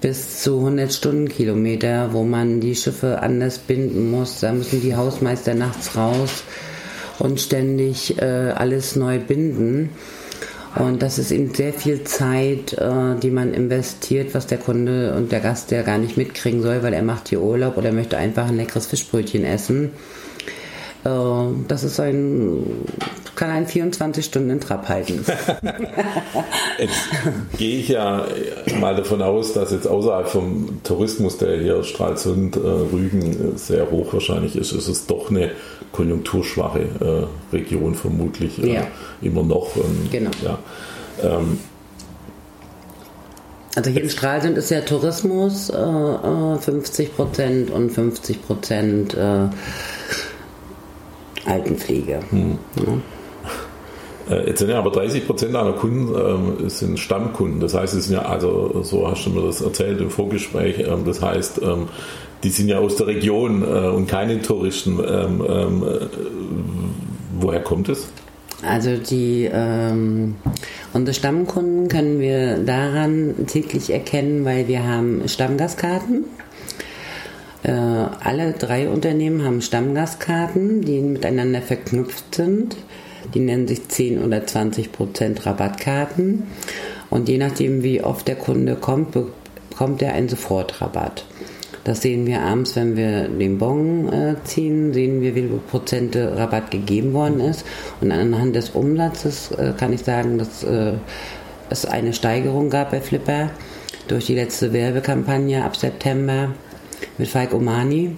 bis 0.00 0.42
zu 0.42 0.58
100 0.58 0.92
Stundenkilometer, 0.92 2.12
wo 2.12 2.22
man 2.22 2.60
die 2.60 2.74
Schiffe 2.74 3.20
anders 3.20 3.58
binden 3.58 4.10
muss. 4.10 4.40
Da 4.40 4.52
müssen 4.52 4.80
die 4.80 4.94
Hausmeister 4.94 5.54
nachts 5.54 5.96
raus 5.96 6.44
und 7.18 7.40
ständig 7.40 8.20
äh, 8.20 8.52
alles 8.54 8.96
neu 8.96 9.18
binden. 9.18 9.90
Und 10.76 11.02
das 11.02 11.18
ist 11.18 11.32
eben 11.32 11.52
sehr 11.52 11.72
viel 11.72 12.04
Zeit, 12.04 12.74
äh, 12.74 13.16
die 13.20 13.30
man 13.30 13.54
investiert, 13.54 14.34
was 14.34 14.46
der 14.46 14.58
Kunde 14.58 15.14
und 15.14 15.32
der 15.32 15.40
Gast 15.40 15.70
ja 15.72 15.82
gar 15.82 15.98
nicht 15.98 16.16
mitkriegen 16.16 16.62
soll, 16.62 16.82
weil 16.82 16.92
er 16.92 17.02
macht 17.02 17.28
hier 17.28 17.40
Urlaub 17.40 17.76
oder 17.76 17.90
möchte 17.90 18.16
einfach 18.16 18.48
ein 18.48 18.56
leckeres 18.56 18.86
Fischbrötchen 18.86 19.44
essen. 19.44 19.90
Äh, 21.04 21.10
das 21.66 21.82
ist 21.82 21.98
ein, 21.98 22.64
kann 23.40 23.50
einen 23.50 23.66
24 23.66 24.22
Stunden 24.22 24.50
in 24.50 24.60
Trab 24.60 24.86
halten. 24.90 25.24
jetzt 26.78 26.98
gehe 27.56 27.78
ich 27.78 27.88
ja 27.88 28.26
mal 28.78 28.94
davon 28.94 29.22
aus, 29.22 29.54
dass 29.54 29.72
jetzt 29.72 29.86
außerhalb 29.86 30.28
vom 30.28 30.82
Tourismus, 30.84 31.38
der 31.38 31.56
hier 31.58 31.82
Stralsund, 31.82 32.56
äh, 32.56 32.60
Rügen 32.60 33.56
sehr 33.56 33.90
hoch 33.90 34.12
wahrscheinlich 34.12 34.56
ist, 34.56 34.72
ist 34.72 34.88
es 34.88 35.06
doch 35.06 35.30
eine 35.30 35.52
konjunkturschwache 35.92 36.80
äh, 37.50 37.54
Region 37.56 37.94
vermutlich 37.94 38.58
ja. 38.58 38.86
immer 39.22 39.42
noch. 39.42 39.70
Genau. 40.12 40.30
Ja, 40.44 40.58
ähm, 41.22 41.58
also 43.74 43.88
hier 43.88 44.02
in 44.02 44.10
Stralsund 44.10 44.58
ist 44.58 44.70
ja 44.70 44.82
Tourismus 44.82 45.70
äh, 45.70 46.58
50 46.58 47.16
Prozent 47.16 47.70
und 47.70 47.90
50 47.90 48.42
Prozent 48.42 49.14
äh, 49.14 49.48
Altenpflege. 51.46 52.20
Hm. 52.30 52.58
Ja. 52.76 52.98
Äh, 54.30 54.46
jetzt 54.46 54.60
sind 54.60 54.70
ja 54.70 54.78
aber 54.78 54.90
30 54.90 55.26
Prozent 55.26 55.54
deiner 55.54 55.72
Kunden 55.72 56.14
ähm, 56.14 56.68
sind 56.70 56.98
Stammkunden. 56.98 57.60
Das 57.60 57.74
heißt, 57.74 57.94
es 57.94 58.06
sind 58.06 58.14
ja, 58.14 58.22
also 58.22 58.82
so 58.82 59.08
hast 59.08 59.26
du 59.26 59.30
mir 59.30 59.42
das 59.42 59.60
erzählt 59.60 60.00
im 60.00 60.10
Vorgespräch, 60.10 60.78
ähm, 60.78 61.04
das 61.04 61.20
heißt, 61.20 61.60
ähm, 61.62 61.88
die 62.42 62.50
sind 62.50 62.68
ja 62.68 62.78
aus 62.78 62.96
der 62.96 63.06
Region 63.06 63.62
äh, 63.62 63.88
und 63.88 64.06
keine 64.06 64.40
Touristen. 64.40 64.98
Ähm, 64.98 65.44
ähm, 65.46 65.82
äh, 65.82 66.06
woher 67.38 67.60
kommt 67.60 67.88
es? 67.88 68.08
Also 68.62 68.96
die 68.96 69.48
ähm, 69.50 70.36
unsere 70.92 71.14
Stammkunden 71.14 71.88
können 71.88 72.20
wir 72.20 72.58
daran 72.58 73.46
täglich 73.46 73.90
erkennen, 73.90 74.44
weil 74.44 74.68
wir 74.68 74.86
haben 74.86 75.26
Stammgastkarten. 75.26 76.24
Äh, 77.62 77.70
alle 77.70 78.52
drei 78.52 78.88
Unternehmen 78.88 79.44
haben 79.44 79.60
Stammgastkarten, 79.60 80.82
die 80.82 81.00
miteinander 81.00 81.62
verknüpft 81.62 82.34
sind. 82.34 82.76
Die 83.34 83.40
nennen 83.40 83.68
sich 83.68 83.88
10 83.88 84.22
oder 84.22 84.46
20 84.46 84.92
Prozent 84.92 85.46
Rabattkarten. 85.46 86.44
Und 87.10 87.28
je 87.28 87.38
nachdem, 87.38 87.82
wie 87.82 88.02
oft 88.02 88.28
der 88.28 88.36
Kunde 88.36 88.76
kommt, 88.76 89.12
bekommt 89.12 90.02
er 90.02 90.14
einen 90.14 90.28
Sofortrabatt. 90.28 91.24
Das 91.84 92.02
sehen 92.02 92.26
wir 92.26 92.42
abends, 92.42 92.76
wenn 92.76 92.96
wir 92.96 93.28
den 93.28 93.58
Bon 93.58 94.12
äh, 94.12 94.36
ziehen, 94.44 94.92
sehen 94.92 95.22
wir, 95.22 95.34
wie 95.34 95.42
viel 95.42 95.60
Prozente 95.70 96.36
Rabatt 96.36 96.70
gegeben 96.70 97.14
worden 97.14 97.40
ist. 97.40 97.64
Und 98.00 98.12
anhand 98.12 98.54
des 98.54 98.70
Umsatzes 98.70 99.50
äh, 99.52 99.72
kann 99.76 99.92
ich 99.92 100.02
sagen, 100.02 100.38
dass 100.38 100.62
äh, 100.62 100.92
es 101.70 101.86
eine 101.86 102.12
Steigerung 102.12 102.68
gab 102.68 102.90
bei 102.90 103.00
Flipper 103.00 103.50
durch 104.08 104.26
die 104.26 104.34
letzte 104.34 104.72
Werbekampagne 104.72 105.64
ab 105.64 105.76
September 105.76 106.50
mit 107.16 107.28
Falk 107.28 107.54
Omani 107.54 108.16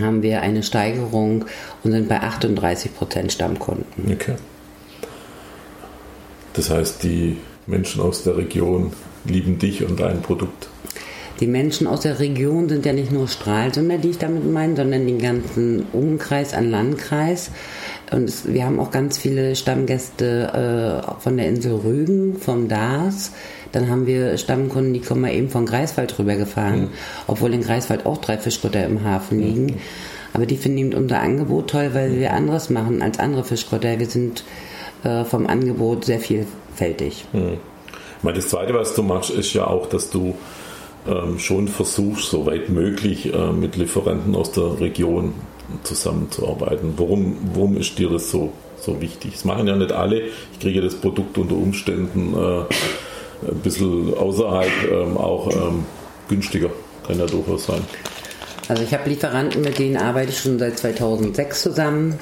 haben 0.00 0.22
wir 0.22 0.42
eine 0.42 0.62
Steigerung 0.62 1.44
und 1.84 1.92
sind 1.92 2.08
bei 2.08 2.20
38 2.20 2.94
Prozent 2.94 3.32
Stammkunden. 3.32 4.12
Okay. 4.12 4.34
Das 6.54 6.70
heißt, 6.70 7.02
die 7.02 7.36
Menschen 7.66 8.00
aus 8.00 8.22
der 8.22 8.36
Region 8.36 8.92
lieben 9.24 9.58
dich 9.58 9.84
und 9.84 10.00
dein 10.00 10.22
Produkt. 10.22 10.68
Die 11.40 11.46
Menschen 11.46 11.86
aus 11.86 12.00
der 12.00 12.18
Region 12.18 12.68
sind 12.68 12.86
ja 12.86 12.94
nicht 12.94 13.12
nur 13.12 13.28
Stralsunder, 13.28 13.98
die 13.98 14.10
ich 14.10 14.18
damit 14.18 14.50
meine, 14.50 14.74
sondern 14.74 15.06
den 15.06 15.18
ganzen 15.18 15.84
Umkreis 15.92 16.54
an 16.54 16.70
Landkreis. 16.70 17.50
Und 18.12 18.28
es, 18.28 18.46
wir 18.46 18.64
haben 18.64 18.78
auch 18.78 18.90
ganz 18.90 19.18
viele 19.18 19.56
Stammgäste 19.56 21.02
äh, 21.04 21.20
von 21.20 21.36
der 21.36 21.48
Insel 21.48 21.74
Rügen, 21.74 22.38
vom 22.38 22.68
DAS, 22.68 23.32
dann 23.72 23.90
haben 23.90 24.06
wir 24.06 24.38
Stammkunden, 24.38 24.94
die 24.94 25.00
kommen 25.00 25.22
mal 25.22 25.32
eben 25.32 25.50
von 25.50 25.66
Greifswald 25.66 26.18
rübergefahren, 26.18 26.82
mhm. 26.82 26.88
obwohl 27.26 27.52
in 27.52 27.62
Greifswald 27.62 28.06
auch 28.06 28.18
drei 28.18 28.38
Fischkutter 28.38 28.84
im 28.84 29.04
Hafen 29.04 29.40
liegen. 29.40 29.66
Mhm. 29.66 29.80
Aber 30.32 30.46
die 30.46 30.56
finden 30.56 30.78
eben 30.78 30.94
unser 30.94 31.20
Angebot 31.20 31.70
toll, 31.70 31.90
weil 31.92 32.18
wir 32.18 32.32
anderes 32.32 32.70
machen 32.70 33.02
als 33.02 33.18
andere 33.18 33.44
Fischkutter. 33.44 33.98
Wir 33.98 34.06
sind 34.06 34.44
äh, 35.02 35.24
vom 35.24 35.46
Angebot 35.46 36.04
sehr 36.04 36.20
vielfältig. 36.20 37.26
Mhm. 37.32 37.58
Das 38.22 38.48
Zweite, 38.48 38.74
was 38.74 38.94
du 38.94 39.02
machst, 39.02 39.30
ist 39.30 39.52
ja 39.52 39.66
auch, 39.66 39.88
dass 39.88 40.10
du 40.10 40.34
ähm, 41.06 41.38
schon 41.38 41.68
versuchst, 41.68 42.30
soweit 42.30 42.68
möglich 42.68 43.32
äh, 43.32 43.52
mit 43.52 43.76
Lieferanten 43.76 44.34
aus 44.34 44.52
der 44.52 44.80
Region 44.80 45.34
zusammenzuarbeiten. 45.82 46.94
Warum, 46.96 47.36
warum 47.54 47.76
ist 47.76 47.98
dir 47.98 48.10
das 48.10 48.30
so, 48.30 48.52
so 48.80 49.00
wichtig? 49.00 49.32
Das 49.32 49.44
machen 49.44 49.66
ja 49.66 49.76
nicht 49.76 49.92
alle. 49.92 50.22
Ich 50.52 50.60
kriege 50.60 50.80
das 50.80 50.94
Produkt 50.94 51.38
unter 51.38 51.56
Umständen 51.56 52.34
äh, 52.34 52.60
ein 53.48 53.60
bisschen 53.62 54.14
außerhalb 54.14 54.70
ähm, 54.90 55.16
auch 55.16 55.50
ähm, 55.52 55.84
günstiger. 56.28 56.70
Kann 57.06 57.18
ja 57.18 57.26
durchaus 57.26 57.66
sein. 57.66 57.82
Also 58.68 58.82
ich 58.82 58.92
habe 58.92 59.08
Lieferanten, 59.08 59.62
mit 59.62 59.78
denen 59.78 59.96
arbeite 59.96 60.30
ich 60.30 60.38
schon 60.38 60.58
seit 60.58 60.78
2006 60.78 61.62
zusammen. 61.62 62.18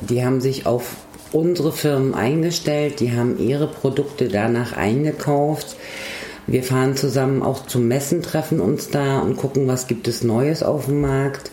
Die 0.00 0.24
haben 0.24 0.40
sich 0.40 0.66
auf 0.66 0.96
unsere 1.32 1.72
Firmen 1.72 2.14
eingestellt, 2.14 3.00
die 3.00 3.12
haben 3.12 3.38
ihre 3.38 3.66
Produkte 3.66 4.28
danach 4.28 4.76
eingekauft. 4.76 5.76
Wir 6.46 6.62
fahren 6.62 6.96
zusammen 6.96 7.42
auch 7.42 7.66
zum 7.66 7.88
Messen, 7.88 8.22
treffen 8.22 8.60
uns 8.60 8.90
da 8.90 9.18
und 9.18 9.36
gucken, 9.36 9.66
was 9.66 9.86
gibt 9.86 10.06
es 10.06 10.22
Neues 10.22 10.62
auf 10.62 10.86
dem 10.86 11.00
Markt. 11.00 11.50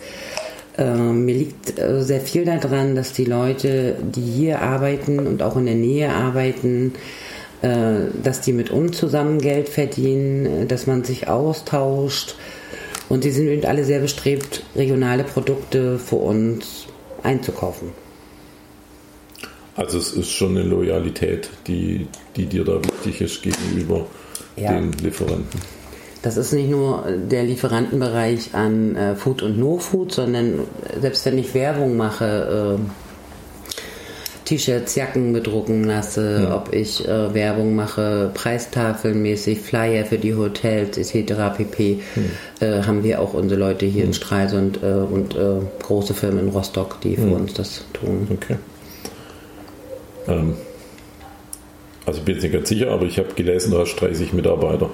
Äh, 0.82 0.96
mir 0.96 1.36
liegt 1.36 1.78
äh, 1.78 2.02
sehr 2.04 2.22
viel 2.22 2.44
daran, 2.44 2.96
dass 2.96 3.14
die 3.14 3.26
Leute, 3.26 3.96
die 4.02 4.22
hier 4.22 4.62
arbeiten 4.62 5.20
und 5.20 5.44
auch 5.44 5.56
in 5.56 5.66
der 5.68 5.76
Nähe 5.76 6.10
arbeiten, 6.12 6.94
äh, 7.62 8.08
dass 8.24 8.42
die 8.42 8.52
mit 8.52 8.72
uns 8.72 8.98
zusammen 8.98 9.40
Geld 9.40 9.70
verdienen, 9.70 10.46
äh, 10.46 10.66
dass 10.66 10.88
man 10.88 11.04
sich 11.04 11.28
austauscht. 11.28 12.36
Und 13.10 13.24
sie 13.24 13.32
sind 13.32 13.48
eben 13.48 13.66
alle 13.66 13.84
sehr 13.84 14.00
bestrebt, 14.00 14.64
regionale 14.76 15.24
Produkte 15.24 16.00
für 16.00 16.16
uns 16.16 16.88
einzukaufen. 17.22 17.90
Also 19.76 20.00
es 20.00 20.14
ist 20.14 20.32
schon 20.32 20.58
eine 20.58 20.64
Loyalität, 20.68 21.50
die, 21.68 22.08
die 22.36 22.46
dir 22.46 22.66
da 22.66 22.82
wichtig 22.84 23.22
ist 23.22 23.44
gegenüber 23.44 24.08
ja. 24.56 24.74
den 24.74 24.94
Lieferanten. 24.94 25.62
Das 26.22 26.38
ist 26.38 26.54
nicht 26.54 26.70
nur 26.70 27.06
der 27.08 27.44
Lieferantenbereich 27.44 28.54
an 28.54 28.96
äh, 28.96 29.16
Food 29.16 29.42
und 29.42 29.58
No-Food, 29.58 30.12
sondern 30.12 30.60
selbst 31.00 31.26
wenn 31.26 31.38
ich 31.40 31.54
Werbung 31.56 31.98
mache, 31.98 32.78
äh, 32.78 32.82
T-Shirts, 34.46 34.96
Jacken 34.96 35.34
bedrucken 35.34 35.86
lasse, 35.86 36.44
ja. 36.44 36.56
ob 36.56 36.74
ich 36.74 37.08
äh, 37.08 37.34
Werbung 37.34 37.74
mache, 37.74 38.30
Preistafelmäßig, 38.34 39.62
Flyer 39.62 40.06
für 40.06 40.18
die 40.18 40.36
Hotels 40.36 40.98
etc. 40.98 41.58
pp. 41.58 42.02
Hm. 42.14 42.32
Äh, 42.60 42.84
haben 42.84 43.04
wir 43.04 43.22
auch 43.22 43.34
unsere 43.34 43.60
Leute 43.60 43.86
hier 43.86 44.04
hm. 44.04 44.10
in 44.10 44.14
Stralsund 44.14 44.80
äh, 44.84 44.88
und 44.88 45.36
äh, 45.36 45.62
große 45.82 46.14
Firmen 46.14 46.48
in 46.48 46.50
Rostock, 46.50 47.00
die 47.02 47.16
für 47.16 47.24
hm. 47.24 47.34
uns 47.34 47.54
das 47.54 47.84
tun. 47.94 48.28
Okay. 48.30 48.58
Ähm, 50.28 50.56
also 52.06 52.20
ich 52.20 52.26
bin 52.26 52.36
jetzt 52.36 52.44
nicht 52.44 52.54
ganz 52.54 52.70
sicher, 52.70 52.92
aber 52.92 53.06
ich 53.06 53.18
habe 53.18 53.34
gelesen, 53.34 53.72
du 53.72 53.80
hast 53.80 53.96
30 53.96 54.34
Mitarbeiter 54.34 54.90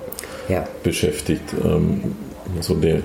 ja. 0.48 0.68
beschäftigt. 0.84 1.54
Ähm, 1.64 2.16
so 2.62 2.76
eine 2.76 3.04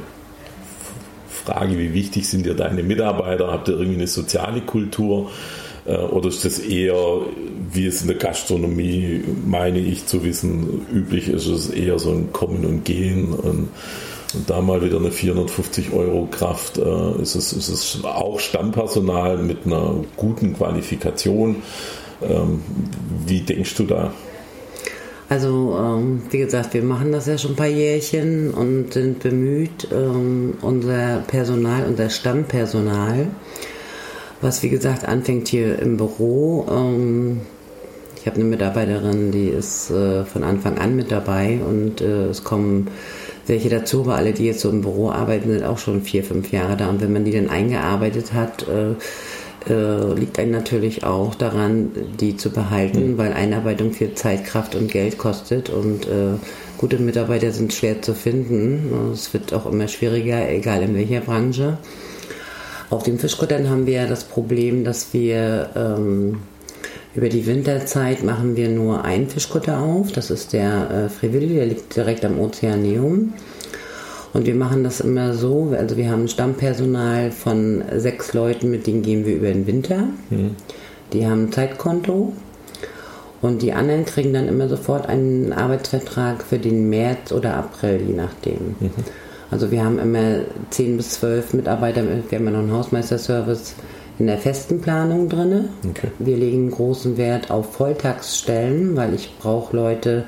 Frage, 1.28 1.78
wie 1.78 1.92
wichtig 1.92 2.28
sind 2.28 2.46
dir 2.46 2.54
deine 2.54 2.82
Mitarbeiter? 2.82 3.50
Habt 3.50 3.68
ihr 3.68 3.74
irgendwie 3.74 3.96
eine 3.96 4.06
soziale 4.06 4.60
Kultur? 4.60 5.30
Äh, 5.84 5.96
oder 5.96 6.28
ist 6.28 6.44
das 6.44 6.58
eher, 6.58 6.96
wie 7.72 7.86
es 7.86 8.02
in 8.02 8.08
der 8.08 8.16
Gastronomie, 8.16 9.22
meine 9.44 9.78
ich 9.78 10.06
zu 10.06 10.24
wissen, 10.24 10.86
üblich 10.92 11.28
ist, 11.28 11.46
es 11.46 11.70
eher 11.70 11.98
so 11.98 12.10
ein 12.10 12.32
Kommen 12.32 12.64
und 12.64 12.84
Gehen 12.84 13.32
und, 13.32 13.68
und 14.34 14.50
da 14.50 14.60
mal 14.60 14.84
wieder 14.84 14.98
eine 14.98 15.10
450 15.10 15.92
Euro 15.92 16.28
Kraft. 16.30 16.78
Äh, 16.78 17.22
ist, 17.22 17.34
es, 17.34 17.52
ist 17.52 17.68
es 17.68 18.04
auch 18.04 18.38
Stammpersonal 18.40 19.38
mit 19.38 19.66
einer 19.66 19.96
guten 20.16 20.54
Qualifikation? 20.54 21.56
Ähm, 22.22 22.62
wie 23.26 23.40
denkst 23.40 23.74
du 23.74 23.84
da? 23.84 24.12
Also, 25.32 25.78
ähm, 25.78 26.22
wie 26.30 26.38
gesagt, 26.38 26.74
wir 26.74 26.82
machen 26.82 27.12
das 27.12 27.26
ja 27.26 27.38
schon 27.38 27.52
ein 27.52 27.56
paar 27.56 27.66
Jährchen 27.66 28.50
und 28.52 28.92
sind 28.92 29.20
bemüht, 29.20 29.88
ähm, 29.90 30.54
unser 30.60 31.22
Personal, 31.26 31.86
unser 31.86 32.10
Stammpersonal 32.10 33.28
was 34.42 34.62
wie 34.62 34.68
gesagt 34.68 35.06
anfängt 35.08 35.48
hier 35.48 35.78
im 35.78 35.96
Büro. 35.96 36.66
Ähm, 36.70 37.40
Ich 38.20 38.26
habe 38.26 38.36
eine 38.36 38.44
Mitarbeiterin, 38.44 39.32
die 39.32 39.48
ist 39.48 39.90
äh, 39.90 40.24
von 40.24 40.44
Anfang 40.44 40.78
an 40.78 40.94
mit 40.94 41.10
dabei 41.10 41.58
und 41.66 42.00
äh, 42.00 42.26
es 42.26 42.44
kommen 42.44 42.88
welche 43.48 43.68
dazu, 43.68 44.02
aber 44.02 44.14
alle, 44.14 44.32
die 44.32 44.46
jetzt 44.46 44.60
so 44.60 44.70
im 44.70 44.82
Büro 44.82 45.10
arbeiten, 45.10 45.50
sind 45.50 45.64
auch 45.64 45.78
schon 45.78 46.02
vier, 46.02 46.22
fünf 46.22 46.52
Jahre 46.52 46.76
da. 46.76 46.88
Und 46.88 47.00
wenn 47.00 47.12
man 47.12 47.24
die 47.24 47.32
dann 47.32 47.50
eingearbeitet 47.50 48.32
hat, 48.32 48.68
äh, 48.68 48.94
äh, 49.68 50.14
liegt 50.14 50.38
einem 50.38 50.52
natürlich 50.52 51.04
auch 51.04 51.34
daran, 51.34 51.90
die 52.20 52.36
zu 52.36 52.50
behalten, 52.50 53.12
mhm. 53.12 53.18
weil 53.18 53.32
Einarbeitung 53.32 53.92
viel 53.92 54.14
Zeit, 54.14 54.44
Kraft 54.44 54.74
und 54.74 54.90
Geld 54.90 55.18
kostet 55.18 55.70
und 55.70 56.06
äh, 56.06 56.36
gute 56.78 56.98
Mitarbeiter 56.98 57.52
sind 57.52 57.72
schwer 57.72 58.02
zu 58.02 58.14
finden. 58.14 59.10
Es 59.12 59.32
wird 59.32 59.52
auch 59.52 59.66
immer 59.66 59.88
schwieriger, 59.88 60.48
egal 60.48 60.82
in 60.82 60.94
welcher 60.94 61.20
Branche. 61.20 61.78
Auf 62.90 63.04
den 63.04 63.18
Fischkuttern 63.18 63.70
haben 63.70 63.86
wir 63.86 63.94
ja 63.94 64.06
das 64.06 64.24
Problem, 64.24 64.84
dass 64.84 65.14
wir 65.14 65.70
ähm, 65.74 66.40
über 67.14 67.28
die 67.28 67.46
Winterzeit 67.46 68.22
machen 68.22 68.56
wir 68.56 68.68
nur 68.68 69.04
einen 69.04 69.28
Fischkutter 69.28 69.78
auf. 69.80 70.12
Das 70.12 70.30
ist 70.30 70.52
der 70.52 70.90
äh, 70.90 71.08
Frivilli, 71.08 71.54
der 71.54 71.66
liegt 71.66 71.94
direkt 71.94 72.24
am 72.24 72.38
Ozeaneum. 72.40 73.34
Und 74.32 74.46
wir 74.46 74.54
machen 74.54 74.82
das 74.82 75.00
immer 75.00 75.34
so, 75.34 75.74
also 75.78 75.96
wir 75.96 76.10
haben 76.10 76.22
ein 76.22 76.28
Stammpersonal 76.28 77.30
von 77.30 77.82
sechs 77.96 78.32
Leuten, 78.32 78.70
mit 78.70 78.86
denen 78.86 79.02
gehen 79.02 79.26
wir 79.26 79.36
über 79.36 79.48
den 79.48 79.66
Winter. 79.66 80.08
Mhm. 80.30 80.56
Die 81.12 81.26
haben 81.26 81.44
ein 81.44 81.52
Zeitkonto. 81.52 82.32
Und 83.42 83.60
die 83.60 83.72
anderen 83.72 84.04
kriegen 84.04 84.32
dann 84.32 84.48
immer 84.48 84.68
sofort 84.68 85.08
einen 85.08 85.52
Arbeitsvertrag 85.52 86.44
für 86.44 86.58
den 86.58 86.88
März 86.88 87.32
oder 87.32 87.56
April, 87.56 88.00
je 88.06 88.14
nachdem. 88.14 88.76
Mhm. 88.78 88.90
Also 89.50 89.70
wir 89.70 89.84
haben 89.84 89.98
immer 89.98 90.40
zehn 90.70 90.96
bis 90.96 91.10
zwölf 91.10 91.52
Mitarbeiter, 91.52 92.02
wir 92.04 92.38
haben 92.38 92.46
ja 92.46 92.50
noch 92.52 92.60
einen 92.60 92.72
Hausmeisterservice 92.72 93.74
in 94.18 94.26
der 94.28 94.38
festen 94.38 94.80
Planung 94.80 95.28
drin. 95.28 95.68
Okay. 95.90 96.08
Wir 96.18 96.36
legen 96.36 96.70
großen 96.70 97.18
Wert 97.18 97.50
auf 97.50 97.74
Volltagsstellen, 97.74 98.96
weil 98.96 99.12
ich 99.12 99.34
brauche 99.40 99.76
Leute, 99.76 100.24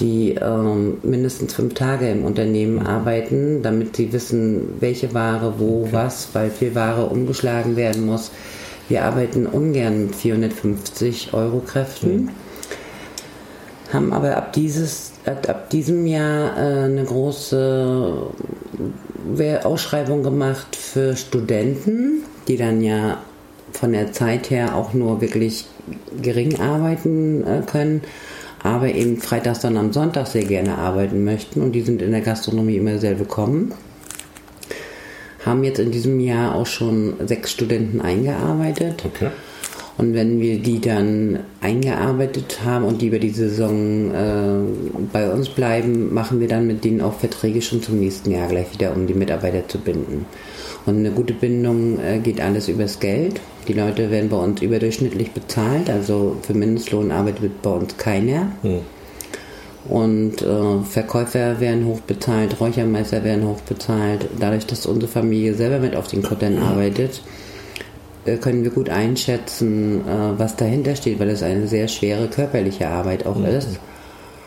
die 0.00 0.34
ähm, 0.34 0.98
mindestens 1.02 1.54
fünf 1.54 1.74
Tage 1.74 2.10
im 2.10 2.24
Unternehmen 2.24 2.86
arbeiten, 2.86 3.62
damit 3.62 3.96
sie 3.96 4.12
wissen, 4.12 4.74
welche 4.80 5.14
Ware, 5.14 5.54
wo, 5.58 5.82
okay. 5.82 5.88
was, 5.92 6.28
weil 6.32 6.50
viel 6.50 6.74
Ware 6.74 7.06
umgeschlagen 7.06 7.76
werden 7.76 8.06
muss. 8.06 8.30
Wir 8.88 9.04
arbeiten 9.04 9.46
ungern 9.46 10.06
mit 10.06 10.14
450 10.14 11.32
Euro 11.32 11.60
Kräften, 11.60 12.24
mhm. 12.24 12.30
haben 13.92 14.12
aber 14.12 14.36
ab, 14.36 14.52
dieses, 14.52 15.12
ab 15.24 15.70
diesem 15.70 16.06
Jahr 16.06 16.56
äh, 16.56 16.84
eine 16.84 17.04
große 17.04 18.22
Ausschreibung 19.64 20.22
gemacht 20.22 20.76
für 20.76 21.16
Studenten, 21.16 22.22
die 22.46 22.56
dann 22.56 22.80
ja 22.80 23.18
von 23.72 23.92
der 23.92 24.12
Zeit 24.12 24.50
her 24.50 24.76
auch 24.76 24.94
nur 24.94 25.20
wirklich 25.20 25.66
gering 26.22 26.60
arbeiten 26.60 27.44
äh, 27.44 27.62
können 27.66 28.02
aber 28.62 28.92
eben 28.92 29.18
freitags, 29.18 29.60
dann 29.60 29.76
am 29.76 29.92
Sonntag 29.92 30.26
sehr 30.26 30.44
gerne 30.44 30.78
arbeiten 30.78 31.24
möchten 31.24 31.60
und 31.62 31.72
die 31.72 31.82
sind 31.82 32.02
in 32.02 32.10
der 32.10 32.20
Gastronomie 32.20 32.76
immer 32.76 32.98
sehr 32.98 33.18
willkommen. 33.18 33.72
Haben 35.44 35.62
jetzt 35.62 35.78
in 35.78 35.92
diesem 35.92 36.18
Jahr 36.18 36.54
auch 36.54 36.66
schon 36.66 37.14
sechs 37.26 37.52
Studenten 37.52 38.00
eingearbeitet. 38.00 39.04
Okay. 39.04 39.28
Und 39.98 40.12
wenn 40.12 40.40
wir 40.40 40.58
die 40.58 40.80
dann 40.80 41.40
eingearbeitet 41.62 42.58
haben 42.64 42.84
und 42.84 43.00
die 43.00 43.06
über 43.06 43.18
die 43.18 43.30
Saison 43.30 44.12
äh, 44.12 45.06
bei 45.12 45.30
uns 45.30 45.48
bleiben, 45.48 46.12
machen 46.12 46.38
wir 46.40 46.48
dann 46.48 46.66
mit 46.66 46.84
denen 46.84 47.00
auch 47.00 47.14
Verträge 47.14 47.62
schon 47.62 47.82
zum 47.82 47.98
nächsten 47.98 48.30
Jahr 48.30 48.48
gleich 48.48 48.72
wieder, 48.74 48.94
um 48.94 49.06
die 49.06 49.14
Mitarbeiter 49.14 49.66
zu 49.68 49.78
binden. 49.78 50.26
Und 50.86 50.98
eine 50.98 51.10
gute 51.10 51.34
Bindung 51.34 51.98
äh, 51.98 52.18
geht 52.18 52.40
alles 52.40 52.68
übers 52.68 53.00
Geld. 53.00 53.40
Die 53.66 53.72
Leute 53.72 54.10
werden 54.10 54.30
bei 54.30 54.36
uns 54.36 54.62
überdurchschnittlich 54.62 55.32
bezahlt, 55.32 55.90
also 55.90 56.36
für 56.42 56.54
Mindestlohn 56.54 57.10
arbeitet 57.10 57.60
bei 57.60 57.70
uns 57.70 57.96
keiner. 57.96 58.52
Hm. 58.62 58.80
Und 59.88 60.42
äh, 60.42 60.82
Verkäufer 60.88 61.60
werden 61.60 61.86
hochbezahlt, 61.86 62.60
Räuchermeister 62.60 63.22
werden 63.24 63.46
hochbezahlt. 63.46 64.26
Dadurch, 64.38 64.66
dass 64.66 64.86
unsere 64.86 65.10
Familie 65.10 65.54
selber 65.54 65.78
mit 65.78 65.94
auf 65.94 66.08
den 66.08 66.22
Kuttern 66.22 66.58
arbeitet, 66.58 67.20
äh, 68.24 68.36
können 68.36 68.64
wir 68.64 68.70
gut 68.70 68.88
einschätzen, 68.88 70.00
äh, 70.00 70.38
was 70.38 70.56
dahinter 70.56 70.96
steht, 70.96 71.18
weil 71.18 71.30
es 71.30 71.42
eine 71.42 71.66
sehr 71.68 71.88
schwere 71.88 72.28
körperliche 72.28 72.88
Arbeit 72.88 73.26
auch 73.26 73.36
mhm. 73.36 73.46
ist. 73.46 73.80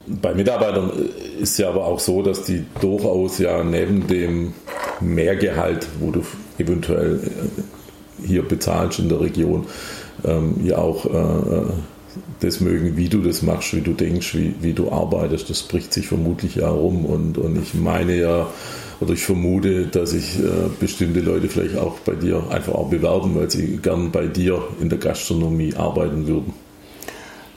Bei 0.07 0.33
Mitarbeitern 0.33 0.91
ist 1.39 1.57
ja 1.59 1.69
aber 1.69 1.85
auch 1.85 1.99
so, 1.99 2.21
dass 2.21 2.43
die 2.43 2.65
durchaus 2.81 3.37
ja 3.37 3.63
neben 3.63 4.07
dem 4.07 4.53
Mehrgehalt, 5.01 5.87
wo 5.99 6.11
du 6.11 6.23
eventuell 6.57 7.19
äh, 7.23 8.27
hier 8.27 8.43
bezahlst 8.43 8.99
in 8.99 9.09
der 9.09 9.21
Region, 9.21 9.65
ähm, 10.25 10.55
ja 10.63 10.77
auch 10.77 11.05
äh, 11.05 11.71
das 12.39 12.59
mögen, 12.59 12.97
wie 12.97 13.09
du 13.09 13.21
das 13.21 13.41
machst, 13.41 13.73
wie 13.73 13.81
du 13.81 13.93
denkst, 13.93 14.35
wie, 14.35 14.55
wie 14.61 14.73
du 14.73 14.91
arbeitest. 14.91 15.49
Das 15.49 15.59
spricht 15.59 15.93
sich 15.93 16.07
vermutlich 16.07 16.55
ja 16.55 16.69
rum. 16.69 17.05
Und, 17.05 17.37
und 17.37 17.61
ich 17.61 17.73
meine 17.73 18.15
ja, 18.15 18.47
oder 18.99 19.13
ich 19.13 19.23
vermute, 19.23 19.87
dass 19.87 20.11
sich 20.11 20.39
äh, 20.39 20.69
bestimmte 20.79 21.21
Leute 21.21 21.47
vielleicht 21.47 21.77
auch 21.77 21.99
bei 21.99 22.15
dir 22.15 22.43
einfach 22.49 22.73
auch 22.73 22.89
bewerben, 22.89 23.35
weil 23.35 23.49
sie 23.49 23.77
gern 23.77 24.11
bei 24.11 24.27
dir 24.27 24.61
in 24.81 24.89
der 24.89 24.99
Gastronomie 24.99 25.75
arbeiten 25.75 26.27
würden. 26.27 26.53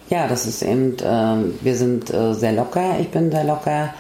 Ja, 0.09 0.28
das 0.28 0.46
ist 0.46 0.62
eben, 0.62 0.96
äh, 0.98 1.37
wir 1.62 1.74
sind 1.74 2.12
äh, 2.12 2.35
sehr 2.35 2.52
locker, 2.52 3.00
ich 3.00 3.09
bin 3.09 3.31
sehr 3.31 3.44
locker 3.44 3.94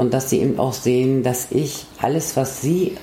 und 0.00 0.14
dass 0.14 0.30
sie 0.30 0.40
eben 0.40 0.58
auch 0.58 0.72
sehen, 0.72 1.22
dass 1.22 1.48
ich 1.50 1.84
alles, 2.00 2.34
was 2.34 2.62
sie 2.62 2.96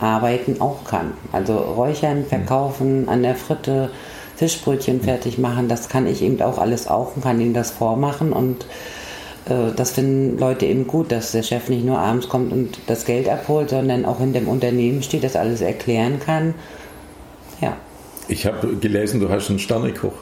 arbeiten, 0.00 0.60
auch 0.60 0.82
kann. 0.82 1.12
Also 1.30 1.56
räuchern, 1.56 2.24
verkaufen, 2.24 3.08
an 3.08 3.22
der 3.22 3.36
Fritte, 3.36 3.90
Fischbrötchen 4.34 5.00
fertig 5.02 5.38
machen, 5.38 5.68
das 5.68 5.88
kann 5.88 6.04
ich 6.08 6.20
eben 6.20 6.42
auch 6.42 6.58
alles 6.58 6.88
auch 6.88 7.14
und 7.14 7.22
kann 7.22 7.40
ihnen 7.40 7.54
das 7.54 7.70
vormachen 7.70 8.32
und 8.32 8.66
äh, 9.44 9.70
das 9.76 9.92
finden 9.92 10.36
Leute 10.36 10.66
eben 10.66 10.88
gut, 10.88 11.12
dass 11.12 11.30
der 11.30 11.44
Chef 11.44 11.68
nicht 11.68 11.84
nur 11.84 12.00
abends 12.00 12.28
kommt 12.28 12.52
und 12.52 12.76
das 12.88 13.04
Geld 13.04 13.28
abholt, 13.28 13.70
sondern 13.70 14.04
auch 14.04 14.18
in 14.18 14.32
dem 14.32 14.48
Unternehmen 14.48 15.04
steht, 15.04 15.22
das 15.22 15.36
alles 15.36 15.60
erklären 15.60 16.18
kann. 16.18 16.54
Ja. 17.60 17.76
Ich 18.26 18.46
habe 18.46 18.74
gelesen, 18.78 19.20
du 19.20 19.28
hast 19.28 19.48
einen 19.48 19.60
Sternekoch. 19.60 20.14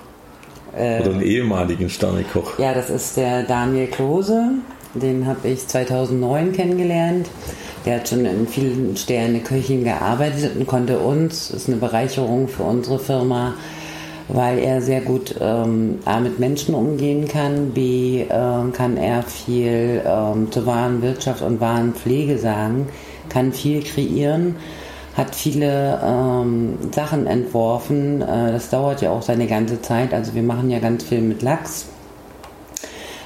Äh, 0.76 1.00
Oder 1.00 1.12
einen 1.12 1.22
ehemaligen 1.22 1.88
Sternekoch. 1.88 2.58
Ja, 2.58 2.74
das 2.74 2.90
ist 2.90 3.16
der 3.16 3.44
Daniel 3.44 3.86
Klose. 3.86 4.50
Den 4.94 5.26
habe 5.26 5.48
ich 5.48 5.68
2009 5.68 6.52
kennengelernt. 6.52 7.28
Der 7.86 7.96
hat 7.96 8.08
schon 8.08 8.24
in 8.24 8.46
vielen 8.48 8.96
Sterne-Köchen 8.96 9.84
gearbeitet 9.84 10.56
und 10.56 10.66
konnte 10.66 10.98
uns, 10.98 11.50
ist 11.50 11.68
eine 11.68 11.76
Bereicherung 11.76 12.48
für 12.48 12.64
unsere 12.64 12.98
Firma, 12.98 13.54
weil 14.28 14.58
er 14.58 14.82
sehr 14.82 15.00
gut 15.00 15.36
ähm, 15.40 16.00
A, 16.04 16.20
mit 16.20 16.40
Menschen 16.40 16.74
umgehen 16.74 17.28
kann, 17.28 17.70
B, 17.70 18.22
äh, 18.22 18.26
kann 18.72 18.96
er 18.96 19.22
viel 19.22 20.02
ähm, 20.04 20.50
zur 20.50 20.66
Warenwirtschaft 20.66 21.42
und 21.42 21.60
Warenpflege 21.60 22.36
sagen, 22.38 22.88
kann 23.28 23.52
viel 23.52 23.82
kreieren, 23.82 24.56
hat 25.16 25.34
viele 25.34 26.00
ähm, 26.04 26.78
Sachen 26.92 27.26
entworfen. 27.26 28.22
Äh, 28.22 28.52
das 28.52 28.70
dauert 28.70 29.02
ja 29.02 29.10
auch 29.10 29.22
seine 29.22 29.46
ganze 29.46 29.80
Zeit. 29.80 30.12
Also 30.12 30.34
wir 30.34 30.42
machen 30.42 30.68
ja 30.68 30.80
ganz 30.80 31.04
viel 31.04 31.20
mit 31.20 31.42
Lachs 31.42 31.86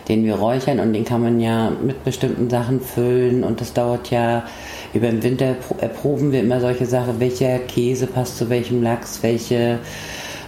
den 0.09 0.25
wir 0.25 0.37
räuchern 0.37 0.81
und 0.81 0.93
den 0.93 1.05
kann 1.05 1.23
man 1.23 1.41
ja 1.41 1.71
mit 1.71 2.05
bestimmten 2.05 2.51
Sachen 2.51 2.81
füllen 2.81 3.45
und 3.45 3.61
das 3.61 3.73
dauert 3.73 4.11
ja 4.11 4.45
über 4.93 5.09
den 5.09 5.23
Winter 5.23 5.57
erproben 5.81 6.33
wir 6.33 6.41
immer 6.41 6.61
solche 6.61 6.87
Sachen, 6.87 7.21
welcher 7.21 7.59
Käse 7.59 8.07
passt 8.07 8.39
zu 8.39 8.49
welchem 8.51 8.83
Lachs, 8.83 9.23
welche 9.23 9.79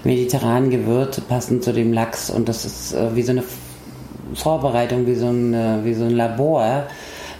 mediterranen 0.04 0.70
Gewürze 0.70 1.20
passen 1.20 1.62
zu 1.62 1.72
dem 1.72 1.92
Lachs 1.92 2.30
und 2.30 2.48
das 2.48 2.64
ist 2.64 2.94
äh, 2.94 3.14
wie 3.16 3.22
so 3.22 3.32
eine 3.32 3.42
Vorbereitung, 4.34 5.06
wie 5.06 5.14
so 5.14 5.26
ein, 5.26 5.54
äh, 5.54 5.84
wie 5.84 5.94
so 5.94 6.04
ein 6.04 6.10
Labor. 6.10 6.84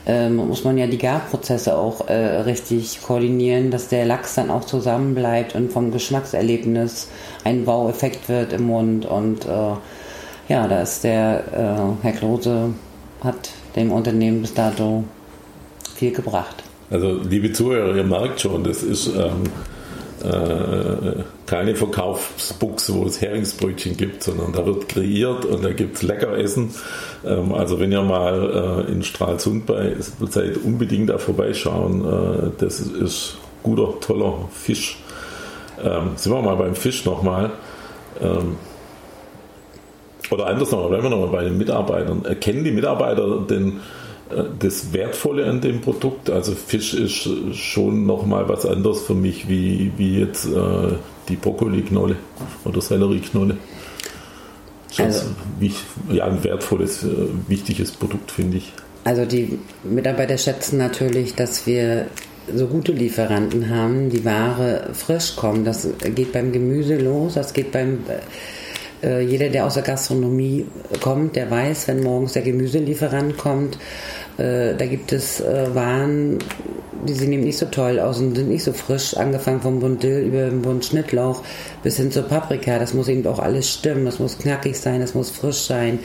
Ähm, 0.09 0.37
muss 0.37 0.63
man 0.63 0.79
ja 0.79 0.87
die 0.87 0.99
Garprozesse 0.99 1.77
auch 1.77 2.09
äh, 2.09 2.15
richtig 2.15 3.03
koordinieren, 3.03 3.73
dass 3.73 3.89
der 3.89 4.07
Lachs 4.07 4.37
dann 4.37 4.51
auch 4.51 4.65
zusammenbleibt 4.65 5.57
und 5.57 5.73
vom 5.73 5.91
Geschmackserlebnis 5.91 7.09
ein 7.43 7.65
Baueffekt 7.65 8.29
wird 8.29 8.53
im 8.53 8.69
Mund 8.69 9.05
und 9.05 9.47
äh, 9.47 9.75
ja, 10.49 10.69
da 10.69 10.83
ist 10.83 11.05
der 11.05 11.97
äh, 12.03 12.05
Herr 12.05 12.13
Klose 12.13 12.71
hat 13.23 13.51
dem 13.75 13.93
Unternehmen 13.93 14.43
bis 14.43 14.55
dato 14.55 15.05
viel 15.95 16.13
gebracht. 16.13 16.63
Also 16.91 17.21
liebe 17.29 17.53
Zuhörer, 17.53 17.97
ihr 17.97 18.05
merkt 18.05 18.41
schon, 18.41 18.63
das 18.63 18.83
ist 18.83 19.09
ähm, 19.09 19.45
äh, 20.23 21.25
keine 21.47 21.75
Verkaufsbuchse, 21.75 22.95
wo 22.95 23.05
es 23.05 23.21
Heringsbrötchen 23.21 23.97
gibt, 23.97 24.23
sondern 24.23 24.53
da 24.53 24.65
wird 24.65 24.89
kreiert 24.89 25.45
und 25.45 25.65
da 25.65 25.73
gibt 25.73 25.97
es 25.97 26.03
Leckeressen. 26.03 26.71
Ähm, 27.25 27.53
also 27.53 27.81
wenn 27.81 27.93
ihr 27.93 28.03
mal 28.03 28.87
äh, 28.89 28.93
in 28.93 29.03
Stralsund 29.03 29.67
bei 29.67 29.97
seid, 29.99 30.59
unbedingt 30.59 31.11
da 31.11 31.19
vorbeischauen. 31.19 32.05
Äh, 32.05 32.51
das 32.59 32.81
ist 32.81 33.39
guter, 33.63 34.01
toller 34.01 34.49
Fisch. 34.53 34.99
Ähm, 35.83 36.13
sind 36.17 36.33
wir 36.33 36.41
mal 36.41 36.57
beim 36.57 36.75
Fisch 36.75 37.05
nochmal. 37.05 37.51
Ähm, 38.21 38.57
oder 40.31 40.47
anders 40.47 40.71
nochmal, 40.71 40.89
bleiben 40.89 41.05
wir 41.05 41.11
nochmal 41.11 41.29
bei 41.29 41.45
den 41.45 41.59
Mitarbeitern. 41.59 42.25
Erkennen 42.25 42.65
die 42.65 42.73
Mitarbeiter 42.73 43.41
denn 43.49 43.81
äh, 44.31 44.43
das 44.59 44.93
Wertvolle 44.93 45.47
an 45.47 45.61
dem 45.61 45.81
Produkt? 45.81 46.31
Also 46.31 46.53
Fisch 46.53 46.95
ist 46.95 47.29
schon 47.55 48.07
nochmal 48.07 48.49
was 48.49 48.67
anderes 48.67 49.03
für 49.03 49.15
mich, 49.15 49.49
wie, 49.49 49.93
wie 49.97 50.21
jetzt 50.21 50.47
äh, 50.47 50.93
die 51.29 51.37
Brokkoli-Knolle 51.37 52.17
oder 52.65 52.81
Sellerie-Knolle. 52.81 53.57
Also, 54.99 55.27
ja, 56.11 56.25
ein 56.25 56.43
wertvolles, 56.43 57.03
äh, 57.05 57.09
wichtiges 57.49 57.93
Produkt, 57.93 58.31
finde 58.31 58.59
ich. 58.59 58.73
Also 59.05 59.25
die 59.25 59.59
Mitarbeiter 59.85 60.39
schätzen 60.39 60.79
natürlich, 60.79 61.35
dass 61.35 61.67
wir 61.67 62.07
so 62.55 62.67
gute 62.67 62.93
Lieferanten 62.93 63.71
haben, 63.71 64.11
die 64.11 64.25
Ware 64.25 64.91
frisch 64.93 65.37
kommen. 65.37 65.65
Das 65.65 65.89
geht 66.15 66.33
beim 66.33 66.53
Gemüse 66.53 66.97
los, 66.97 67.35
das 67.35 67.53
geht 67.53 67.73
beim 67.73 67.99
äh, 69.03 69.21
jeder, 69.21 69.49
der 69.49 69.67
aus 69.67 69.75
der 69.75 69.83
Gastronomie 69.83 70.67
kommt, 71.01 71.37
der 71.37 71.51
weiß, 71.51 71.89
wenn 71.89 72.03
morgens 72.03 72.33
der 72.33 72.43
Gemüselieferant 72.43 73.37
kommt, 73.37 73.79
äh, 74.39 74.75
da 74.75 74.87
gibt 74.87 75.13
es 75.13 75.41
äh, 75.41 75.75
Waren, 75.75 76.39
die 77.07 77.13
sehen 77.13 77.33
eben 77.33 77.45
nicht 77.45 77.59
so 77.59 77.67
toll 77.67 78.01
aus 78.01 78.19
und 78.19 78.35
sind 78.35 78.49
nicht 78.49 78.65
so 78.65 78.73
frisch, 78.73 79.17
angefangen 79.17 79.61
vom 79.61 79.81
Bund 79.81 80.03
Dill 80.03 80.21
über 80.21 80.49
den 80.49 80.63
Bund 80.63 80.85
Schnittlauch 80.85 81.43
bis 81.83 81.97
hin 81.97 82.11
zur 82.11 82.25
Paprika. 82.25 82.79
Das 82.79 82.95
muss 82.95 83.09
eben 83.09 83.27
auch 83.27 83.39
alles 83.39 83.73
stimmen, 83.73 84.05
das 84.05 84.19
muss 84.19 84.39
knackig 84.39 84.77
sein, 84.77 85.01
das 85.01 85.15
muss 85.15 85.31
frisch 85.31 85.63
sein. 85.67 86.01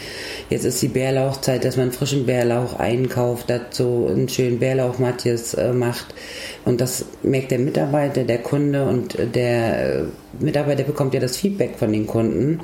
Jetzt 0.49 0.65
ist 0.65 0.82
die 0.82 0.89
Bärlauchzeit, 0.89 1.65
dass 1.65 1.77
man 1.77 1.91
frischen 1.91 2.25
Bärlauch 2.25 2.77
einkauft, 2.80 3.49
dazu 3.49 4.08
einen 4.10 4.30
schönen 4.30 4.60
Bärlauch-Matjes 4.60 5.58
macht. 5.73 6.13
Und 6.65 6.82
das 6.82 7.06
merkt 7.23 7.51
der 7.51 7.60
Mitarbeiter, 7.60 8.23
der 8.23 8.39
Kunde 8.39 8.86
und 8.86 9.17
der 9.34 10.06
Mitarbeiter 10.39 10.84
bekommt 10.84 11.13
ja 11.13 11.20
das 11.20 11.38
Feedback 11.38 11.78
von 11.78 11.91
den 11.91 12.08
Kunden 12.08 12.62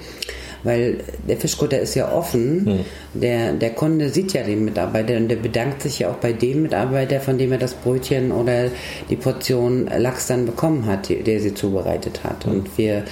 weil 0.64 0.98
der 1.28 1.38
Fischkutter 1.38 1.80
ist 1.80 1.96
ja 1.96 2.12
offen. 2.12 2.66
Hm. 2.66 2.86
Der, 3.22 3.54
der 3.54 3.72
Kunde 3.72 4.10
sieht 4.10 4.34
ja 4.34 4.44
den 4.44 4.66
Mitarbeiter 4.66 5.18
und 5.18 5.30
der 5.30 5.38
bedankt 5.38 5.82
sich 5.82 6.00
ja 6.00 6.10
auch 6.10 6.16
bei 6.16 6.34
dem 6.34 6.64
Mitarbeiter, 6.64 7.20
von 7.20 7.38
dem 7.38 7.52
er 7.52 7.58
das 7.58 7.74
Brötchen 7.74 8.32
oder 8.32 8.70
die 9.10 9.16
Portion 9.16 9.88
Lachs 9.98 10.28
dann 10.28 10.46
bekommen 10.46 10.86
hat, 10.86 11.10
der 11.10 11.40
sie 11.40 11.54
zubereitet 11.54 12.24
hat. 12.24 12.46
Hm. 12.46 12.52
Und 12.52 12.78
wir 12.78 13.04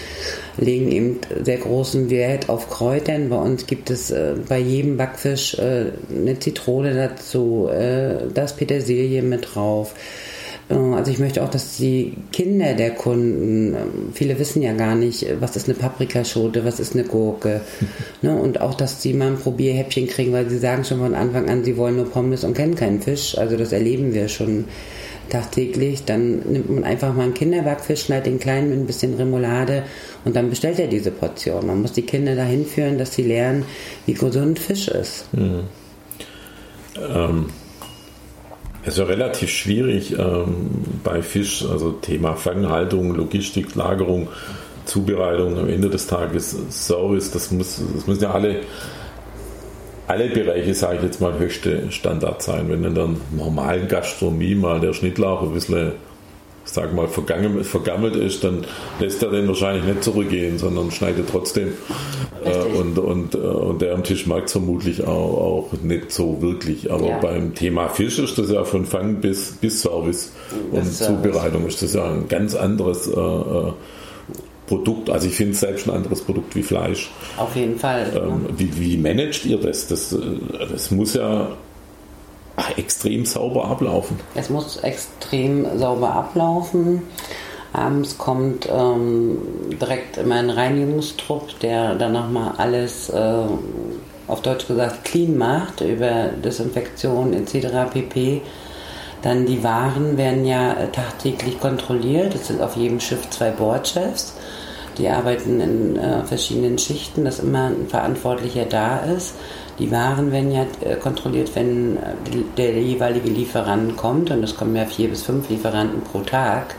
legen 0.57 0.91
eben 0.91 1.19
sehr 1.43 1.57
großen 1.57 2.09
Wert 2.09 2.49
auf 2.49 2.69
Kräutern. 2.69 3.29
Bei 3.29 3.37
uns 3.37 3.67
gibt 3.67 3.89
es 3.89 4.11
äh, 4.11 4.35
bei 4.47 4.59
jedem 4.59 4.97
Backfisch 4.97 5.57
äh, 5.57 5.91
eine 6.09 6.39
Zitrone 6.39 6.93
dazu, 6.93 7.69
äh, 7.71 8.27
das 8.33 8.55
Petersilie 8.55 9.21
mit 9.21 9.55
drauf 9.55 9.93
also 10.67 11.11
ich 11.11 11.19
möchte 11.19 11.43
auch, 11.43 11.49
dass 11.49 11.77
die 11.77 12.13
Kinder 12.31 12.73
der 12.73 12.91
Kunden, 12.91 13.75
ähm, 13.75 14.09
viele 14.13 14.39
wissen 14.39 14.63
ja 14.63 14.73
gar 14.73 14.95
nicht, 14.95 15.23
äh, 15.23 15.39
was 15.39 15.55
ist 15.55 15.69
eine 15.69 15.77
Paprikaschote, 15.77 16.65
was 16.65 16.79
ist 16.79 16.93
eine 16.93 17.03
Gurke. 17.03 17.61
ne? 18.23 18.35
Und 18.35 18.61
auch, 18.61 18.73
dass 18.73 19.01
sie 19.01 19.13
mal 19.13 19.27
ein 19.27 19.37
Probierhäppchen 19.37 20.07
kriegen, 20.07 20.33
weil 20.33 20.49
sie 20.49 20.57
sagen 20.57 20.83
schon 20.83 20.99
von 20.99 21.13
Anfang 21.13 21.49
an, 21.49 21.63
sie 21.63 21.77
wollen 21.77 21.97
nur 21.97 22.09
Pommes 22.09 22.43
und 22.43 22.55
kennen 22.55 22.75
keinen 22.75 22.99
Fisch. 22.99 23.37
Also 23.37 23.57
das 23.57 23.73
erleben 23.73 24.15
wir 24.15 24.27
schon 24.27 24.65
tagtäglich. 25.29 26.05
Dann 26.05 26.39
nimmt 26.39 26.69
man 26.71 26.83
einfach 26.83 27.13
mal 27.13 27.23
einen 27.23 27.35
Kinderbackfisch, 27.35 28.05
schneidet 28.05 28.25
den 28.25 28.39
kleinen 28.39 28.71
mit 28.71 28.79
ein 28.79 28.87
bisschen 28.87 29.13
Remoulade 29.13 29.83
und 30.23 30.35
dann 30.35 30.49
bestellt 30.49 30.79
er 30.79 30.87
diese 30.87 31.11
Portion. 31.11 31.67
Man 31.67 31.83
muss 31.83 31.93
die 31.93 32.03
Kinder 32.03 32.35
dahin 32.35 32.65
führen, 32.65 32.97
dass 32.97 33.13
sie 33.13 33.23
lernen, 33.23 33.65
wie 34.07 34.13
gesund 34.13 34.57
Fisch 34.57 34.87
ist. 34.87 35.31
Mhm. 35.33 35.61
Ähm 36.97 37.45
es 38.85 38.93
ist 38.93 38.99
ja 38.99 39.05
relativ 39.05 39.49
schwierig 39.49 40.17
ähm, 40.17 40.69
bei 41.03 41.23
Fisch, 41.23 41.65
also 41.67 41.91
Thema 41.91 42.35
Fanghaltung, 42.35 43.15
Logistik, 43.15 43.73
Lagerung, 43.73 44.27
Zubereitung, 44.85 45.57
am 45.57 45.67
Ende 45.67 45.89
des 45.89 46.05
Tages 46.05 46.55
Service, 46.69 47.31
das, 47.31 47.49
muss, 47.51 47.81
das 47.95 48.05
müssen 48.05 48.21
ja 48.21 48.31
alle, 48.31 48.61
alle 50.05 50.29
Bereiche, 50.29 50.75
sage 50.75 50.97
ich 50.97 51.03
jetzt 51.03 51.19
mal, 51.19 51.37
höchste 51.39 51.91
Standard 51.91 52.43
sein. 52.43 52.69
Wenn 52.69 52.83
in 52.83 52.93
der 52.93 53.09
normalen 53.35 53.87
Gastronomie 53.87 54.53
mal 54.53 54.79
der 54.79 54.93
Schnittlauch 54.93 55.41
ein 55.41 55.53
bisschen 55.53 55.93
sag 56.65 56.93
mal, 56.93 57.07
vergammelt 57.07 58.15
ist, 58.15 58.43
dann 58.43 58.65
lässt 58.99 59.23
er 59.23 59.31
den 59.31 59.47
wahrscheinlich 59.47 59.85
nicht 59.85 60.03
zurückgehen, 60.03 60.57
sondern 60.57 60.91
schneidet 60.91 61.29
trotzdem. 61.31 61.73
Äh, 62.43 62.77
und, 62.77 62.97
und, 62.97 63.35
äh, 63.35 63.37
und 63.37 63.81
der 63.81 63.93
am 63.93 64.03
Tisch 64.03 64.25
mag 64.25 64.45
es 64.45 64.51
vermutlich 64.51 65.03
auch, 65.03 65.69
auch 65.71 65.73
nicht 65.81 66.11
so 66.11 66.41
wirklich. 66.41 66.91
Aber 66.91 67.07
ja. 67.07 67.19
beim 67.19 67.55
Thema 67.55 67.89
Fisch 67.89 68.19
ist 68.19 68.37
das 68.37 68.49
ja 68.49 68.63
von 68.63 68.85
Fang 68.85 69.15
bis, 69.21 69.53
bis 69.53 69.81
Service 69.81 70.33
und 70.71 70.85
das 70.85 70.99
Zubereitung 70.99 71.65
ist 71.67 71.81
das 71.81 71.93
ja 71.93 72.05
ein 72.05 72.27
ganz 72.27 72.55
anderes 72.55 73.07
äh, 73.07 73.19
äh 73.19 73.71
Produkt. 74.67 75.11
Also 75.11 75.27
ich 75.27 75.35
finde 75.35 75.51
es 75.51 75.59
selbst 75.59 75.87
ein 75.87 75.93
anderes 75.93 76.21
Produkt 76.21 76.55
wie 76.55 76.63
Fleisch. 76.63 77.11
Auf 77.37 77.55
jeden 77.55 77.77
Fall. 77.77 78.11
Ähm, 78.15 78.47
wie, 78.57 78.79
wie 78.79 78.97
managt 78.97 79.45
ihr 79.45 79.57
das? 79.57 79.85
das? 79.85 80.17
Das 80.71 80.89
muss 80.89 81.13
ja 81.13 81.49
extrem 82.77 83.25
sauber 83.25 83.65
ablaufen. 83.65 84.19
Es 84.35 84.49
muss 84.49 84.77
extrem 84.77 85.77
sauber 85.77 86.13
ablaufen. 86.13 87.03
Abends 87.73 88.17
kommt 88.17 88.69
ähm, 88.71 89.37
direkt 89.81 90.17
immer 90.17 90.35
ein 90.35 90.49
Reinigungstrupp, 90.49 91.59
der 91.59 91.95
dann 91.95 92.13
nochmal 92.13 92.53
alles, 92.57 93.09
äh, 93.09 93.43
auf 94.27 94.41
Deutsch 94.41 94.67
gesagt, 94.67 95.03
clean 95.03 95.37
macht 95.37 95.81
über 95.81 96.29
Desinfektion 96.43 97.33
etc. 97.33 97.91
pp. 97.91 98.41
Dann 99.21 99.45
die 99.45 99.63
Waren 99.63 100.17
werden 100.17 100.45
ja 100.45 100.73
äh, 100.73 100.87
tagtäglich 100.89 101.59
kontrolliert. 101.59 102.33
Es 102.35 102.47
sind 102.47 102.61
auf 102.61 102.77
jedem 102.77 103.01
Schiff 103.01 103.29
zwei 103.29 103.49
Bordchefs. 103.49 104.35
Die 104.97 105.09
arbeiten 105.09 105.59
in 105.59 105.97
äh, 105.97 106.23
verschiedenen 106.23 106.77
Schichten, 106.77 107.25
dass 107.25 107.39
immer 107.39 107.65
ein 107.65 107.87
Verantwortlicher 107.89 108.65
da 108.65 108.99
ist. 108.99 109.35
Die 109.77 109.91
Waren 109.91 110.31
werden 110.31 110.51
ja 110.51 110.65
äh, 110.81 110.95
kontrolliert, 110.95 111.51
wenn 111.55 111.97
äh, 111.97 111.99
der 112.57 112.81
jeweilige 112.81 113.29
Lieferant 113.29 113.97
kommt 113.97 114.31
und 114.31 114.43
es 114.43 114.55
kommen 114.55 114.75
ja 114.75 114.85
vier 114.85 115.09
bis 115.09 115.23
fünf 115.23 115.49
Lieferanten 115.49 116.01
pro 116.01 116.21
Tag. 116.21 116.75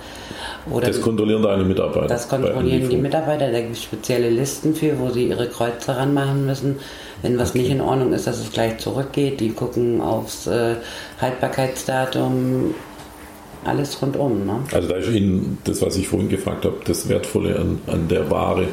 Oder 0.70 0.88
das 0.88 1.00
kontrollieren 1.00 1.42
deine 1.42 1.64
Mitarbeiter. 1.64 2.06
Das 2.06 2.28
kontrollieren 2.28 2.88
die 2.88 2.96
Mitarbeiter. 2.96 3.52
Da 3.52 3.60
gibt 3.60 3.74
es 3.76 3.82
spezielle 3.82 4.30
Listen 4.30 4.74
für, 4.74 4.98
wo 4.98 5.10
sie 5.10 5.28
ihre 5.28 5.48
Kreuze 5.48 5.96
ranmachen 5.96 6.46
müssen. 6.46 6.76
Wenn 7.22 7.38
was 7.38 7.50
okay. 7.50 7.58
nicht 7.60 7.70
in 7.70 7.80
Ordnung 7.80 8.12
ist, 8.12 8.26
dass 8.26 8.40
es 8.40 8.50
gleich 8.50 8.78
zurückgeht. 8.78 9.40
Die 9.40 9.50
gucken 9.50 10.00
aufs 10.00 10.46
äh, 10.46 10.74
Haltbarkeitsdatum, 11.20 12.74
alles 13.64 14.00
rundum. 14.02 14.46
Ne? 14.46 14.60
Also 14.72 14.88
da 14.88 14.96
ist 14.96 15.08
Ihnen 15.10 15.58
das, 15.64 15.82
was 15.82 15.96
ich 15.96 16.08
vorhin 16.08 16.28
gefragt 16.28 16.64
habe, 16.64 16.76
das 16.84 17.08
Wertvolle 17.08 17.58
an, 17.58 17.78
an 17.86 18.08
der 18.08 18.28
Ware, 18.30 18.66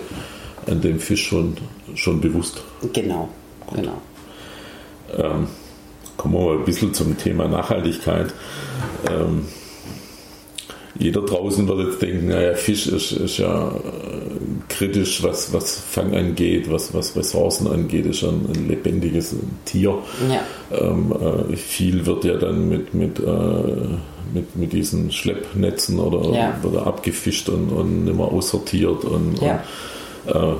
an 0.67 0.81
dem 0.81 0.99
Fisch 0.99 1.27
schon, 1.27 1.57
schon 1.95 2.21
bewusst. 2.21 2.61
Genau, 2.93 3.29
genau. 3.73 4.01
Ähm, 5.17 5.47
kommen 6.17 6.33
wir 6.35 6.41
mal 6.41 6.57
ein 6.57 6.65
bisschen 6.65 6.93
zum 6.93 7.17
Thema 7.17 7.47
Nachhaltigkeit. 7.47 8.33
Ähm, 9.09 9.45
jeder 10.95 11.21
draußen 11.21 11.67
wird 11.67 11.87
jetzt 11.87 12.01
denken, 12.01 12.27
naja, 12.27 12.53
Fisch 12.53 12.85
ist, 12.87 13.13
ist 13.13 13.37
ja 13.39 13.69
äh, 13.69 13.71
kritisch, 14.69 15.23
was, 15.23 15.51
was 15.51 15.79
Fang 15.79 16.15
angeht, 16.15 16.71
was, 16.71 16.93
was 16.93 17.15
Ressourcen 17.15 17.67
angeht, 17.67 18.05
ist 18.05 18.23
ein, 18.23 18.45
ein 18.53 18.67
lebendiges 18.67 19.35
Tier. 19.65 19.97
Ja. 20.29 20.41
Ähm, 20.77 21.11
äh, 21.51 21.55
viel 21.55 22.05
wird 22.05 22.25
ja 22.25 22.35
dann 22.35 22.69
mit, 22.69 22.93
mit, 22.93 23.19
äh, 23.19 23.23
mit, 24.33 24.55
mit 24.55 24.73
diesen 24.73 25.11
Schleppnetzen 25.11 25.99
oder, 25.99 26.37
ja. 26.37 26.59
oder 26.63 26.85
abgefischt 26.85 27.49
und, 27.49 27.69
und 27.69 28.05
nicht 28.05 28.15
mehr 28.15 28.27
aussortiert 28.27 29.03
und, 29.03 29.41
ja. 29.41 29.63
und 30.25 30.35
äh, 30.35 30.55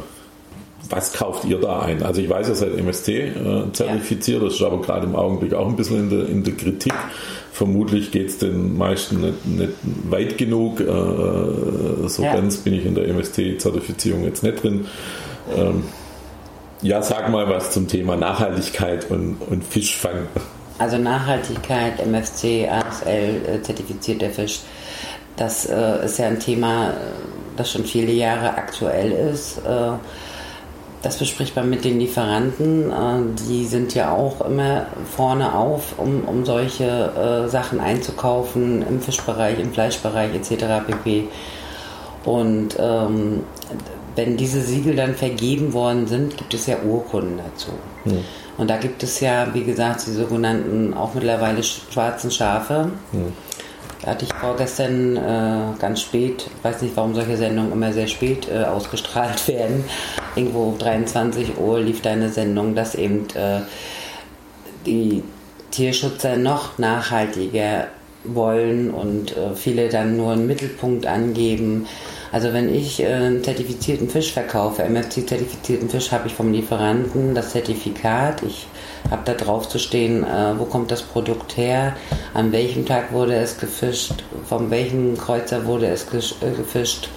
was 0.96 1.14
kauft 1.14 1.46
ihr 1.46 1.60
da 1.60 1.80
ein? 1.80 2.04
Also 2.04 2.22
ich 2.22 2.30
weiß, 2.30 2.50
ihr 2.50 2.56
seid 2.56 2.78
MST 2.78 3.10
äh, 3.10 3.72
zertifiziert, 3.74 4.42
ja. 4.42 4.48
das 4.48 4.56
ist 4.56 4.62
aber 4.62 4.82
gerade 4.82 5.08
im 5.08 5.16
Augenblick 5.16 5.54
auch 5.54 5.68
ein 5.68 5.76
bisschen 5.76 6.00
in 6.02 6.10
der, 6.10 6.30
in 6.30 6.44
der 6.44 6.54
Kritik. 6.54 6.94
Vermutlich 7.52 8.12
geht 8.12 8.30
es 8.30 8.38
den 8.38 8.78
meisten 8.78 9.22
nicht, 9.22 9.46
nicht 9.46 9.74
weit 10.10 10.38
genug. 10.38 10.80
Äh, 10.80 10.86
so 12.08 12.24
ja. 12.24 12.36
ganz 12.36 12.58
bin 12.58 12.74
ich 12.74 12.86
in 12.86 12.96
der 12.96 13.08
MST-Zertifizierung 13.08 14.24
jetzt 14.24 14.44
nicht 14.44 14.62
drin. 14.62 14.86
Ähm, 15.56 15.84
ja, 16.82 17.02
sag 17.02 17.30
mal 17.30 17.50
was 17.50 17.72
zum 17.72 17.88
Thema 17.88 18.16
Nachhaltigkeit 18.16 19.10
und, 19.10 19.38
und 19.50 19.64
Fischfang. 19.64 20.28
Also 20.80 20.98
Nachhaltigkeit, 20.98 22.06
MFC, 22.06 22.68
ASL, 22.70 23.42
äh, 23.48 23.62
zertifizierter 23.62 24.30
Fisch, 24.30 24.60
das 25.38 25.66
äh, 25.66 26.06
ist 26.06 26.20
ja 26.20 26.28
ein 26.28 26.40
Thema, 26.40 26.94
das 27.56 27.72
schon 27.72 27.84
viele 27.86 28.12
Jahre 28.12 28.56
aktuell 28.56 29.12
ist. 29.12 29.60
Äh, 29.60 29.94
das 31.04 31.18
bespricht 31.18 31.56
man 31.56 31.70
mit 31.70 31.84
den 31.84 32.00
Lieferanten. 32.00 32.90
Äh, 32.90 33.40
die 33.48 33.66
sind 33.66 33.94
ja 33.94 34.12
auch 34.12 34.42
immer 34.42 34.88
vorne 35.16 35.54
auf, 35.54 36.00
um, 36.00 36.24
um 36.26 36.46
solche 36.46 36.86
äh, 36.86 37.50
Sachen 37.50 37.80
einzukaufen 37.80 38.84
im 38.88 39.02
Fischbereich, 39.02 39.60
im 39.60 39.72
Fleischbereich 39.72 40.34
etc. 40.34 40.88
pp. 40.88 41.28
Und 42.24 42.78
ähm, 42.80 43.44
wenn 44.16 44.38
diese 44.38 44.62
Siegel 44.62 44.96
dann 44.96 45.14
vergeben 45.16 45.74
worden 45.74 46.08
sind, 46.08 46.38
gibt 46.38 46.54
es 46.54 46.68
ja 46.68 46.78
Urkunden 46.86 47.38
dazu. 47.38 47.72
Mhm. 48.06 48.24
Und 48.58 48.70
da 48.70 48.78
gibt 48.78 49.04
es 49.04 49.20
ja, 49.20 49.54
wie 49.54 49.64
gesagt, 49.64 50.08
die 50.08 50.12
sogenannten 50.12 50.94
auch 50.94 51.14
mittlerweile 51.16 51.64
schwarzen 51.64 52.32
Schafe. 52.32 52.92
Mhm. 53.12 53.34
Da 54.04 54.12
hatte 54.12 54.26
ich 54.26 54.34
vorgestern 54.34 55.16
äh, 55.16 55.80
ganz 55.80 56.02
spät, 56.02 56.50
weiß 56.62 56.82
nicht, 56.82 56.96
warum 56.98 57.16
solche 57.16 57.38
Sendungen 57.38 57.72
immer 57.72 57.94
sehr 57.94 58.08
spät 58.08 58.50
äh, 58.50 58.66
ausgestrahlt 58.66 59.48
werden. 59.48 59.86
Irgendwo 60.36 60.64
um 60.64 60.78
23 60.78 61.58
Uhr 61.58 61.80
lief 61.80 62.02
da 62.02 62.12
eine 62.12 62.30
Sendung, 62.30 62.76
dass 62.76 62.96
eben 62.96 63.28
äh, 63.34 63.62
die 64.86 65.24
Tierschützer 65.72 66.36
noch 66.36 66.78
nachhaltiger 66.78 67.88
wollen 68.26 68.92
und 68.92 69.38
äh, 69.38 69.56
viele 69.56 69.88
dann 69.88 70.18
nur 70.18 70.34
einen 70.34 70.48
Mittelpunkt 70.48 71.06
angeben. 71.06 71.88
Also 72.34 72.52
wenn 72.52 72.74
ich 72.74 73.00
äh, 73.00 73.06
einen 73.06 73.44
zertifizierten 73.44 74.10
Fisch 74.10 74.34
verkaufe, 74.34 74.82
MFC-zertifizierten 74.82 75.88
Fisch, 75.88 76.12
habe 76.12 76.28
ich 76.28 76.34
vom 76.34 76.52
Lieferanten 76.52 77.36
das 77.36 77.52
Zertifikat. 77.52 78.42
Ich 78.42 78.66
habe 79.12 79.22
da 79.24 79.36
drauf 79.36 79.70
zu 79.70 79.78
stehen, 79.78 80.24
äh, 80.24 80.58
wo 80.58 80.66
kommt 80.66 80.90
das 80.90 81.04
Produkt 81.04 81.58
her, 81.58 81.96
an 82.34 82.52
welchem 82.52 82.88
Tag 82.88 83.14
wurde 83.14 83.36
es 83.36 83.60
gefischt, 83.60 84.24
von 84.50 84.72
welchem 84.72 85.16
Kreuzer 85.16 85.68
wurde 85.68 85.86
es 85.86 86.08
äh, 86.12 86.50
gefischt. 86.58 87.08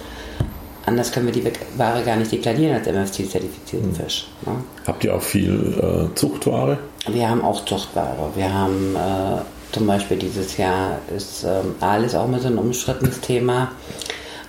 Anders 0.85 1.11
können 1.11 1.25
wir 1.25 1.33
die 1.33 1.51
Ware 1.77 2.03
gar 2.03 2.15
nicht 2.15 2.31
deklarieren 2.31 2.75
als 2.75 2.85
MFC-zertifizierten 2.85 3.95
Fisch. 3.95 4.27
Ne? 4.45 4.53
Habt 4.85 5.03
ihr 5.03 5.15
auch 5.15 5.21
viel 5.23 6.09
äh, 6.11 6.15
Zuchtware? 6.15 6.77
Wir 7.07 7.27
haben 7.27 7.41
auch 7.43 7.65
Zuchtware. 7.65 8.29
Wir 8.35 8.53
haben 8.53 8.95
äh, 8.95 9.41
zum 9.71 9.87
Beispiel 9.87 10.17
dieses 10.17 10.57
Jahr 10.57 10.99
ist 11.15 11.43
ähm, 11.43 11.75
Aal 11.79 12.03
ist 12.03 12.15
auch 12.15 12.27
mal 12.27 12.39
so 12.39 12.47
ein 12.49 12.57
umstrittenes 12.57 13.19
Thema. 13.19 13.71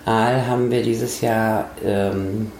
Aal 0.08 0.46
haben 0.46 0.70
wir 0.70 0.82
dieses 0.82 1.20
Jahr 1.20 1.68
ähm, 1.84 2.50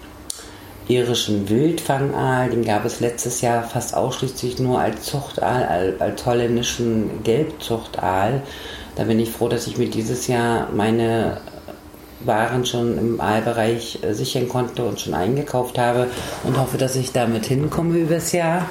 irischen 0.87 1.49
Wildfangaal, 1.49 2.51
den 2.51 2.63
gab 2.63 2.85
es 2.85 2.99
letztes 2.99 3.41
Jahr 3.41 3.63
fast 3.63 3.95
ausschließlich 3.95 4.59
nur 4.59 4.79
als 4.79 5.05
Zuchtaal, 5.05 5.95
als 5.97 6.25
holländischen 6.27 7.23
Gelbzuchtaal. 7.23 8.43
Da 8.95 9.03
bin 9.05 9.19
ich 9.19 9.31
froh, 9.31 9.47
dass 9.47 9.65
ich 9.65 9.79
mir 9.79 9.89
dieses 9.89 10.27
Jahr 10.27 10.69
meine 10.71 11.37
waren 12.19 12.65
schon 12.65 12.97
im 12.99 13.21
Aalbereich 13.21 13.99
äh, 14.03 14.13
sichern 14.13 14.47
konnte 14.47 14.83
und 14.83 14.99
schon 14.99 15.15
eingekauft 15.15 15.79
habe 15.79 16.07
und 16.43 16.59
hoffe, 16.59 16.77
dass 16.77 16.97
ich 16.97 17.13
damit 17.13 17.45
hinkomme 17.45 17.97
übers 17.97 18.31
Jahr. 18.31 18.67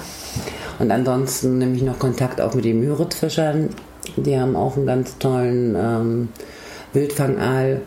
Und 0.78 0.92
ansonsten 0.92 1.58
nehme 1.58 1.74
ich 1.74 1.82
noch 1.82 1.98
Kontakt 1.98 2.40
auch 2.40 2.54
mit 2.54 2.64
den 2.64 2.78
Müritzfischern. 2.78 3.70
Die 4.16 4.38
haben 4.38 4.54
auch 4.54 4.76
einen 4.76 4.86
ganz 4.86 5.18
tollen 5.18 5.74
ähm, 5.74 6.28
Wildfangaal. 6.92 7.80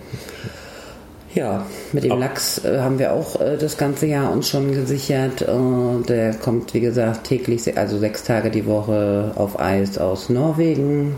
Ja, 1.33 1.65
mit 1.93 2.03
dem 2.03 2.19
Lachs 2.19 2.63
äh, 2.65 2.79
haben 2.79 2.99
wir 2.99 3.13
auch 3.13 3.39
äh, 3.39 3.57
das 3.57 3.77
ganze 3.77 4.05
Jahr 4.05 4.33
uns 4.33 4.49
schon 4.49 4.73
gesichert. 4.73 5.41
Äh, 5.41 6.03
der 6.05 6.33
kommt, 6.33 6.73
wie 6.73 6.81
gesagt, 6.81 7.25
täglich, 7.25 7.77
also 7.77 7.97
sechs 7.99 8.25
Tage 8.25 8.51
die 8.51 8.65
Woche 8.65 9.31
auf 9.35 9.57
Eis 9.59 9.97
aus 9.97 10.29
Norwegen. 10.29 11.15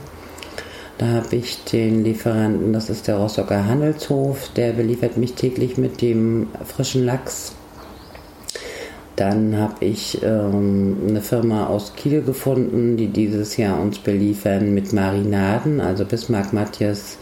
Da 0.99 1.08
habe 1.08 1.36
ich 1.36 1.63
den 1.63 2.04
Lieferanten, 2.04 2.73
das 2.73 2.91
ist 2.91 3.08
der 3.08 3.17
Rostocker 3.17 3.65
Handelshof, 3.65 4.49
der 4.56 4.73
beliefert 4.73 5.17
mich 5.17 5.34
täglich 5.34 5.78
mit 5.78 6.02
dem 6.02 6.49
frischen 6.63 7.04
Lachs. 7.04 7.56
Dann 9.15 9.58
habe 9.58 9.84
ich 9.86 10.21
ähm, 10.23 10.97
eine 11.08 11.21
Firma 11.21 11.67
aus 11.67 11.93
Kiel 11.95 12.21
gefunden, 12.21 12.97
die 12.97 13.08
dieses 13.08 13.58
Jahr 13.58 13.80
uns 13.80 13.97
beliefern 13.97 14.73
mit 14.76 14.93
Marinaden, 14.93 15.82
also 15.82 16.06
Bismarck, 16.06 16.54
Matthias, 16.54 17.17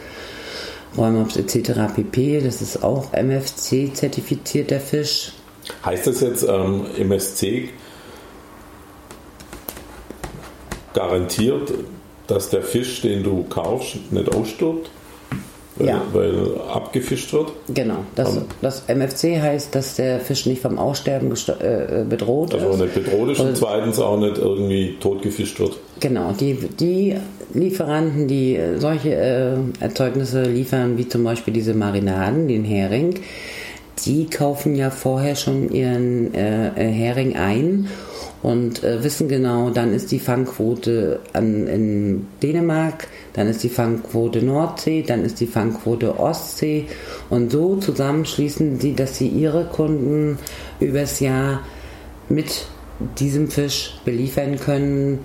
Räumops 0.98 1.38
etc. 1.38 1.94
pp. 1.96 2.42
Das 2.42 2.62
ist 2.62 2.84
auch 2.84 3.14
MFC-zertifizierter 3.14 4.80
Fisch. 4.80 5.34
Heißt 5.86 6.08
das 6.08 6.22
jetzt 6.22 6.44
ähm, 6.44 6.86
MSC 6.98 7.70
garantiert 10.94 11.72
dass 12.32 12.50
der 12.50 12.62
Fisch, 12.62 13.02
den 13.02 13.24
du 13.24 13.44
kaufst, 13.44 13.98
nicht 14.12 14.34
ausstirbt? 14.34 14.90
Weil, 15.82 15.88
ja. 15.88 16.02
weil 16.14 16.34
abgefischt 16.72 17.34
wird? 17.34 17.52
Genau. 17.74 17.98
Das, 18.16 18.38
das, 18.62 18.84
MFC 18.88 19.42
heißt, 19.42 19.74
dass 19.74 19.96
der 19.96 20.20
Fisch 20.20 20.46
nicht 20.46 20.62
vom 20.62 20.78
Aussterben 20.78 21.32
äh, 21.32 22.04
bedroht 22.08 22.54
also 22.54 22.68
ist. 22.68 22.72
Also 22.74 22.84
nicht 22.86 22.94
bedroht 22.94 23.30
ist 23.30 23.40
und 23.40 23.58
zweitens 23.58 24.00
auch 24.00 24.20
nicht 24.20 24.38
irgendwie 24.38 24.98
totgefischt 25.00 25.60
wird. 25.60 25.78
Genau. 26.00 26.34
Die, 26.40 26.54
die 26.54 27.16
Lieferanten, 27.54 28.28
die 28.28 28.60
solche 28.78 29.16
äh, 29.16 29.58
Erzeugnisse 29.80 30.44
liefern, 30.44 30.98
wie 30.98 31.08
zum 31.08 31.24
Beispiel 31.24 31.54
diese 31.54 31.74
Marinaden, 31.74 32.48
den 32.48 32.64
Hering, 32.64 33.16
die 34.06 34.28
kaufen 34.28 34.76
ja 34.76 34.90
vorher 34.90 35.36
schon 35.36 35.70
ihren 35.72 36.34
äh, 36.34 36.70
äh 36.70 36.92
Hering 36.92 37.36
ein 37.36 37.88
und 38.44 38.84
äh, 38.84 39.04
wissen 39.04 39.28
genau, 39.28 39.70
dann 39.70 39.94
ist 39.94 40.12
die 40.12 40.20
Fangquote 40.20 41.20
an, 41.34 41.68
in 41.68 42.28
Dänemark, 42.42 43.08
dann 43.34 43.48
ist 43.48 43.64
die 43.64 43.70
Fangquote 43.70 44.42
Nordsee, 44.42 45.04
dann 45.06 45.24
ist 45.24 45.40
die 45.40 45.48
Fangquote 45.48 46.20
Ostsee 46.20 46.86
und 47.30 47.52
so 47.52 47.78
zusammenschließen 47.78 48.80
sie, 48.80 48.94
dass 48.94 49.18
sie 49.18 49.28
ihre 49.28 49.66
Kunden 49.66 50.40
übers 50.80 51.20
Jahr 51.20 51.62
mit 52.30 52.66
diesem 53.20 53.50
Fisch 53.50 53.96
beliefern 54.06 54.60
können 54.60 55.20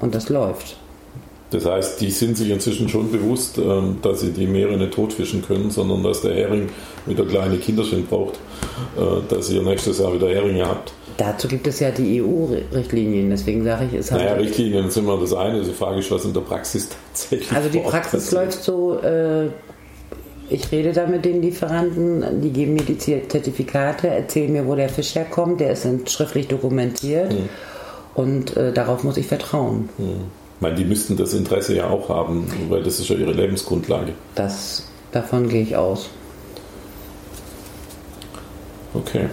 und 0.00 0.14
das 0.14 0.28
läuft. 0.28 0.76
Das 1.50 1.64
heißt, 1.64 2.00
die 2.02 2.10
sind 2.10 2.36
sich 2.36 2.50
inzwischen 2.50 2.88
schon 2.90 3.10
bewusst, 3.10 3.56
ähm, 3.56 3.96
dass 4.02 4.20
sie 4.20 4.32
die 4.32 4.46
Meere 4.46 4.76
nicht 4.76 4.92
totfischen 4.92 5.42
können, 5.42 5.70
sondern 5.70 6.02
dass 6.02 6.20
der 6.20 6.34
Hering 6.34 6.68
wieder 7.06 7.24
kleine 7.24 7.56
Kinderchen 7.56 8.04
braucht, 8.04 8.34
äh, 8.96 9.00
dass 9.28 9.48
ihr 9.48 9.62
nächstes 9.62 9.98
Jahr 9.98 10.12
wieder 10.12 10.28
Heringe 10.28 10.66
habt. 10.66 10.92
Dazu 11.18 11.48
gibt 11.48 11.66
es 11.66 11.80
ja 11.80 11.90
die 11.90 12.22
EU-Richtlinien, 12.22 13.28
deswegen 13.28 13.64
sage 13.64 13.86
ich, 13.86 13.98
es 13.98 14.12
hat. 14.12 14.20
Naja, 14.20 14.34
Richtlinien 14.34 14.88
sind 14.88 15.02
immer 15.02 15.18
das 15.18 15.34
eine, 15.34 15.62
die 15.62 15.72
Frage 15.72 15.98
ist, 15.98 16.12
was 16.12 16.24
in 16.24 16.32
der 16.32 16.42
Praxis 16.42 16.88
tatsächlich 16.88 17.50
Also 17.50 17.68
die 17.68 17.80
Praxis 17.80 18.30
läuft 18.30 18.62
so, 18.62 19.00
äh, 19.00 19.48
ich 20.48 20.70
rede 20.70 20.92
da 20.92 21.06
mit 21.06 21.24
den 21.24 21.42
Lieferanten, 21.42 22.40
die 22.40 22.50
geben 22.50 22.74
mir 22.74 22.84
die 22.84 22.96
Zertifikate, 22.96 24.06
erzählen 24.06 24.52
mir, 24.52 24.64
wo 24.64 24.76
der 24.76 24.88
Fisch 24.88 25.16
herkommt, 25.16 25.60
der 25.60 25.72
ist 25.72 25.88
schriftlich 26.08 26.46
dokumentiert 26.46 27.32
hm. 27.32 27.48
und 28.14 28.56
äh, 28.56 28.72
darauf 28.72 29.02
muss 29.02 29.16
ich 29.16 29.26
vertrauen. 29.26 29.88
Hm. 29.96 30.20
Ich 30.54 30.62
meine, 30.62 30.76
die 30.76 30.84
müssten 30.84 31.16
das 31.16 31.34
Interesse 31.34 31.74
ja 31.74 31.90
auch 31.90 32.08
haben, 32.10 32.46
weil 32.68 32.84
das 32.84 33.00
ist 33.00 33.08
ja 33.08 33.16
ihre 33.16 33.32
Lebensgrundlage. 33.32 34.12
Das, 34.36 34.84
davon 35.10 35.48
gehe 35.48 35.62
ich 35.62 35.74
aus. 35.74 36.10
Okay. 38.94 39.26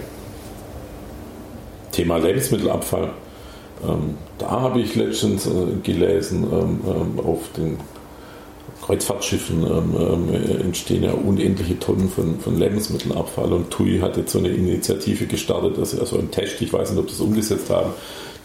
Thema 1.96 2.18
Lebensmittelabfall. 2.18 3.10
Ähm, 3.84 4.16
da 4.38 4.50
habe 4.50 4.80
ich 4.80 4.94
letztens 4.94 5.46
äh, 5.46 5.50
gelesen, 5.82 6.46
ähm, 6.52 6.80
ähm, 6.86 7.20
auf 7.24 7.40
den 7.56 7.78
Kreuzfahrtschiffen 8.82 9.64
ähm, 9.64 9.94
ähm, 9.98 10.60
entstehen 10.60 11.02
ja 11.02 11.12
unendliche 11.12 11.78
Tonnen 11.78 12.08
von, 12.08 12.38
von, 12.38 12.58
Lebensmittelabfall 12.58 13.52
und 13.52 13.70
TUI 13.70 13.98
hat 14.00 14.16
jetzt 14.16 14.32
so 14.32 14.38
eine 14.38 14.48
Initiative 14.48 15.26
gestartet, 15.26 15.78
dass 15.78 15.92
sie 15.92 16.00
also 16.00 16.18
ein 16.18 16.30
Test, 16.30 16.60
ich 16.60 16.72
weiß 16.72 16.90
nicht, 16.90 17.00
ob 17.00 17.10
sie 17.10 17.16
das 17.16 17.26
umgesetzt 17.26 17.70
haben, 17.70 17.90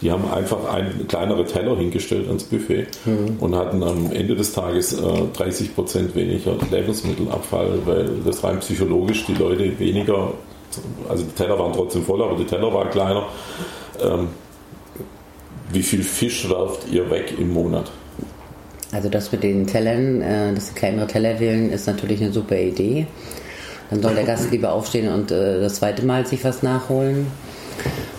die 0.00 0.10
haben 0.10 0.24
einfach 0.32 0.64
ein, 0.72 1.06
kleinere 1.06 1.44
Teller 1.44 1.76
hingestellt 1.76 2.26
ans 2.26 2.44
Buffet 2.44 2.86
mhm. 3.04 3.36
und 3.38 3.54
hatten 3.54 3.82
am 3.82 4.10
Ende 4.10 4.34
des 4.34 4.52
Tages 4.52 4.94
äh, 4.94 5.02
30 5.34 5.74
Prozent 5.74 6.16
weniger 6.16 6.56
Lebensmittelabfall, 6.70 7.78
weil 7.84 8.08
das 8.24 8.42
rein 8.42 8.58
psychologisch 8.60 9.26
die 9.26 9.34
Leute 9.34 9.78
weniger 9.78 10.32
also 11.08 11.24
die 11.24 11.32
Teller 11.32 11.58
waren 11.58 11.72
trotzdem 11.72 12.04
voll, 12.04 12.22
aber 12.22 12.36
die 12.36 12.46
Teller 12.46 12.72
waren 12.72 12.90
kleiner. 12.90 13.26
Ähm, 14.00 14.28
wie 15.72 15.82
viel 15.82 16.02
Fisch 16.02 16.48
werft 16.48 16.88
ihr 16.90 17.10
weg 17.10 17.34
im 17.38 17.52
Monat? 17.52 17.90
Also 18.92 19.08
das 19.08 19.32
mit 19.32 19.42
den 19.42 19.66
Tellern, 19.66 20.20
äh, 20.20 20.54
dass 20.54 20.68
sie 20.68 20.74
kleinere 20.74 21.06
Teller 21.06 21.40
wählen, 21.40 21.70
ist 21.70 21.86
natürlich 21.86 22.20
eine 22.22 22.32
super 22.32 22.58
Idee. 22.58 23.06
Dann 23.90 24.02
soll 24.02 24.14
der 24.14 24.24
Gast 24.24 24.50
lieber 24.50 24.72
aufstehen 24.72 25.12
und 25.12 25.30
äh, 25.30 25.60
das 25.60 25.76
zweite 25.76 26.04
Mal 26.04 26.26
sich 26.26 26.44
was 26.44 26.62
nachholen. 26.62 27.26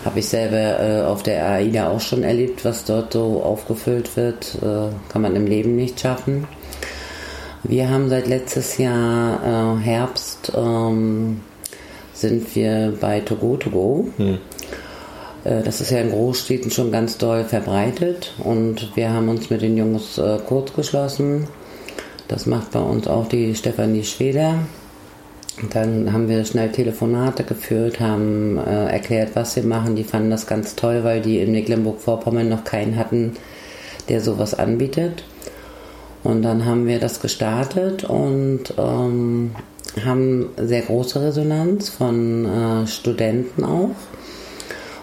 Habe 0.04 0.18
ich 0.18 0.28
selber 0.28 0.80
äh, 0.80 1.02
auf 1.02 1.22
der 1.22 1.46
AIDA 1.48 1.90
auch 1.90 2.00
schon 2.00 2.24
erlebt, 2.24 2.64
was 2.64 2.84
dort 2.84 3.12
so 3.12 3.42
aufgefüllt 3.42 4.16
wird. 4.16 4.56
Äh, 4.62 4.92
kann 5.08 5.22
man 5.22 5.34
im 5.36 5.46
Leben 5.46 5.76
nicht 5.76 6.00
schaffen. 6.00 6.46
Wir 7.62 7.88
haben 7.88 8.08
seit 8.08 8.26
letztes 8.26 8.76
Jahr 8.78 9.78
äh, 9.78 9.80
Herbst 9.80 10.52
ähm, 10.54 11.40
sind 12.14 12.54
wir 12.54 12.94
bei 13.00 13.20
Togo 13.20 13.56
Togo. 13.56 14.08
Hm. 14.16 14.38
Äh, 15.44 15.62
das 15.62 15.80
ist 15.80 15.90
ja 15.90 15.98
in 15.98 16.10
Großstädten 16.10 16.70
schon 16.70 16.90
ganz 16.90 17.18
doll 17.18 17.44
verbreitet 17.44 18.32
und 18.38 18.96
wir 18.96 19.12
haben 19.12 19.28
uns 19.28 19.50
mit 19.50 19.62
den 19.62 19.76
Jungs 19.76 20.18
äh, 20.18 20.38
kurz 20.46 20.72
geschlossen. 20.72 21.48
Das 22.28 22.46
macht 22.46 22.70
bei 22.70 22.80
uns 22.80 23.06
auch 23.06 23.28
die 23.28 23.54
Stefanie 23.54 24.04
Schweder. 24.04 24.60
Dann 25.70 26.12
haben 26.12 26.28
wir 26.28 26.44
schnell 26.44 26.72
Telefonate 26.72 27.44
geführt, 27.44 28.00
haben 28.00 28.58
äh, 28.58 28.86
erklärt, 28.86 29.30
was 29.34 29.54
wir 29.54 29.62
machen. 29.62 29.94
Die 29.94 30.02
fanden 30.02 30.30
das 30.30 30.46
ganz 30.46 30.74
toll, 30.74 31.04
weil 31.04 31.20
die 31.20 31.38
in 31.38 31.52
Mecklenburg-Vorpommern 31.52 32.48
noch 32.48 32.64
keinen 32.64 32.96
hatten, 32.96 33.34
der 34.08 34.20
sowas 34.20 34.54
anbietet. 34.54 35.22
Und 36.24 36.42
dann 36.42 36.64
haben 36.64 36.86
wir 36.86 36.98
das 36.98 37.20
gestartet 37.20 38.02
und 38.02 38.74
ähm, 38.78 39.54
haben 40.02 40.50
sehr 40.56 40.82
große 40.82 41.20
Resonanz 41.20 41.88
von 41.88 42.44
äh, 42.44 42.86
Studenten 42.86 43.64
auch 43.64 43.94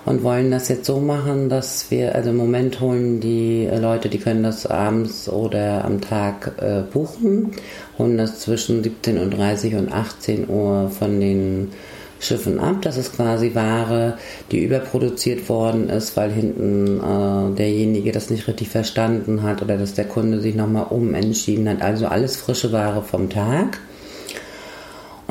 und 0.05 0.23
wollen 0.23 0.51
das 0.51 0.67
jetzt 0.67 0.85
so 0.85 0.99
machen, 0.99 1.49
dass 1.49 1.91
wir, 1.91 2.15
also 2.15 2.31
im 2.31 2.37
Moment 2.37 2.79
holen 2.79 3.19
die 3.19 3.67
Leute, 3.67 4.09
die 4.09 4.17
können 4.17 4.43
das 4.43 4.65
abends 4.65 5.29
oder 5.29 5.85
am 5.85 6.01
Tag 6.01 6.53
äh, 6.59 6.81
buchen, 6.91 7.51
holen 7.97 8.17
das 8.17 8.39
zwischen 8.39 8.83
17.30 8.83 9.73
Uhr 9.73 9.79
und 9.79 9.93
18 9.93 10.49
Uhr 10.49 10.89
von 10.89 11.19
den 11.19 11.71
Schiffen 12.19 12.59
ab. 12.59 12.77
Das 12.81 12.97
ist 12.97 13.15
quasi 13.15 13.53
Ware, 13.55 14.17
die 14.51 14.63
überproduziert 14.63 15.49
worden 15.49 15.89
ist, 15.89 16.17
weil 16.17 16.31
hinten 16.31 16.99
äh, 16.99 17.55
derjenige 17.55 18.11
das 18.11 18.29
nicht 18.29 18.47
richtig 18.47 18.69
verstanden 18.69 19.43
hat 19.43 19.61
oder 19.61 19.77
dass 19.77 19.93
der 19.93 20.05
Kunde 20.05 20.39
sich 20.39 20.55
nochmal 20.55 20.87
umentschieden 20.89 21.69
hat. 21.69 21.81
Also 21.81 22.07
alles 22.07 22.37
frische 22.37 22.71
Ware 22.71 23.03
vom 23.03 23.29
Tag. 23.29 23.79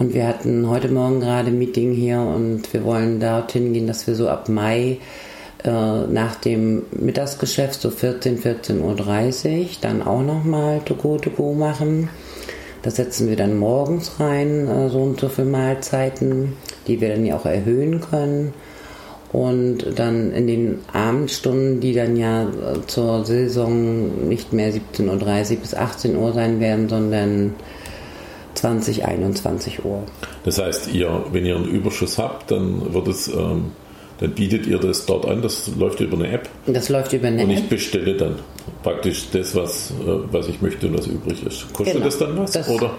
Und 0.00 0.14
wir 0.14 0.26
hatten 0.26 0.66
heute 0.66 0.88
Morgen 0.88 1.20
gerade 1.20 1.48
ein 1.48 1.58
Meeting 1.58 1.92
hier 1.92 2.20
und 2.20 2.72
wir 2.72 2.84
wollen 2.84 3.20
dorthin 3.20 3.74
gehen, 3.74 3.86
dass 3.86 4.06
wir 4.06 4.14
so 4.14 4.30
ab 4.30 4.48
Mai 4.48 4.96
äh, 5.62 5.70
nach 5.70 6.36
dem 6.36 6.84
Mittagsgeschäft, 6.92 7.82
so 7.82 7.90
14, 7.90 8.38
14.30 8.38 9.60
Uhr, 9.60 9.66
dann 9.82 10.00
auch 10.00 10.22
nochmal 10.22 10.80
To 10.86 10.94
Go 10.94 11.18
To 11.18 11.28
Go 11.28 11.52
machen. 11.52 12.08
Das 12.80 12.96
setzen 12.96 13.28
wir 13.28 13.36
dann 13.36 13.58
morgens 13.58 14.18
rein, 14.18 14.68
äh, 14.68 14.88
so 14.88 15.00
und 15.00 15.20
so 15.20 15.28
viele 15.28 15.48
Mahlzeiten, 15.48 16.54
die 16.86 17.02
wir 17.02 17.10
dann 17.10 17.26
ja 17.26 17.36
auch 17.36 17.44
erhöhen 17.44 18.00
können. 18.00 18.54
Und 19.32 19.84
dann 19.96 20.32
in 20.32 20.46
den 20.46 20.78
Abendstunden, 20.94 21.80
die 21.80 21.92
dann 21.92 22.16
ja 22.16 22.44
äh, 22.44 22.86
zur 22.86 23.26
Saison 23.26 24.28
nicht 24.30 24.54
mehr 24.54 24.72
17.30 24.72 25.50
Uhr 25.50 25.56
bis 25.58 25.74
18 25.74 26.16
Uhr 26.16 26.32
sein 26.32 26.58
werden, 26.58 26.88
sondern 26.88 27.54
20, 28.54 29.04
21 29.04 29.84
Uhr. 29.84 30.02
Das 30.44 30.58
heißt, 30.58 30.92
ihr, 30.92 31.24
wenn 31.32 31.46
ihr 31.46 31.56
einen 31.56 31.68
Überschuss 31.68 32.18
habt, 32.18 32.50
dann 32.50 32.92
wird 32.92 33.08
es 33.08 33.28
ähm, 33.28 33.72
dann 34.20 34.32
bietet 34.32 34.66
ihr 34.66 34.78
das 34.78 35.06
dort 35.06 35.24
an, 35.24 35.40
das 35.40 35.70
läuft 35.78 36.00
über 36.00 36.18
eine 36.18 36.30
App. 36.30 36.48
Das 36.66 36.90
läuft 36.90 37.14
über 37.14 37.28
eine 37.28 37.40
App. 37.40 37.48
Und 37.48 37.54
ich 37.54 37.68
bestelle 37.70 38.14
dann 38.14 38.34
praktisch 38.82 39.30
das, 39.32 39.54
was, 39.54 39.92
äh, 39.92 39.94
was 40.30 40.46
ich 40.48 40.60
möchte 40.60 40.88
und 40.88 40.98
was 40.98 41.06
übrig 41.06 41.44
ist. 41.46 41.72
Kostet 41.72 41.94
genau. 41.94 42.04
das 42.04 42.18
dann 42.18 42.38
was? 42.38 42.50
Das, 42.50 42.68
oder? 42.68 42.90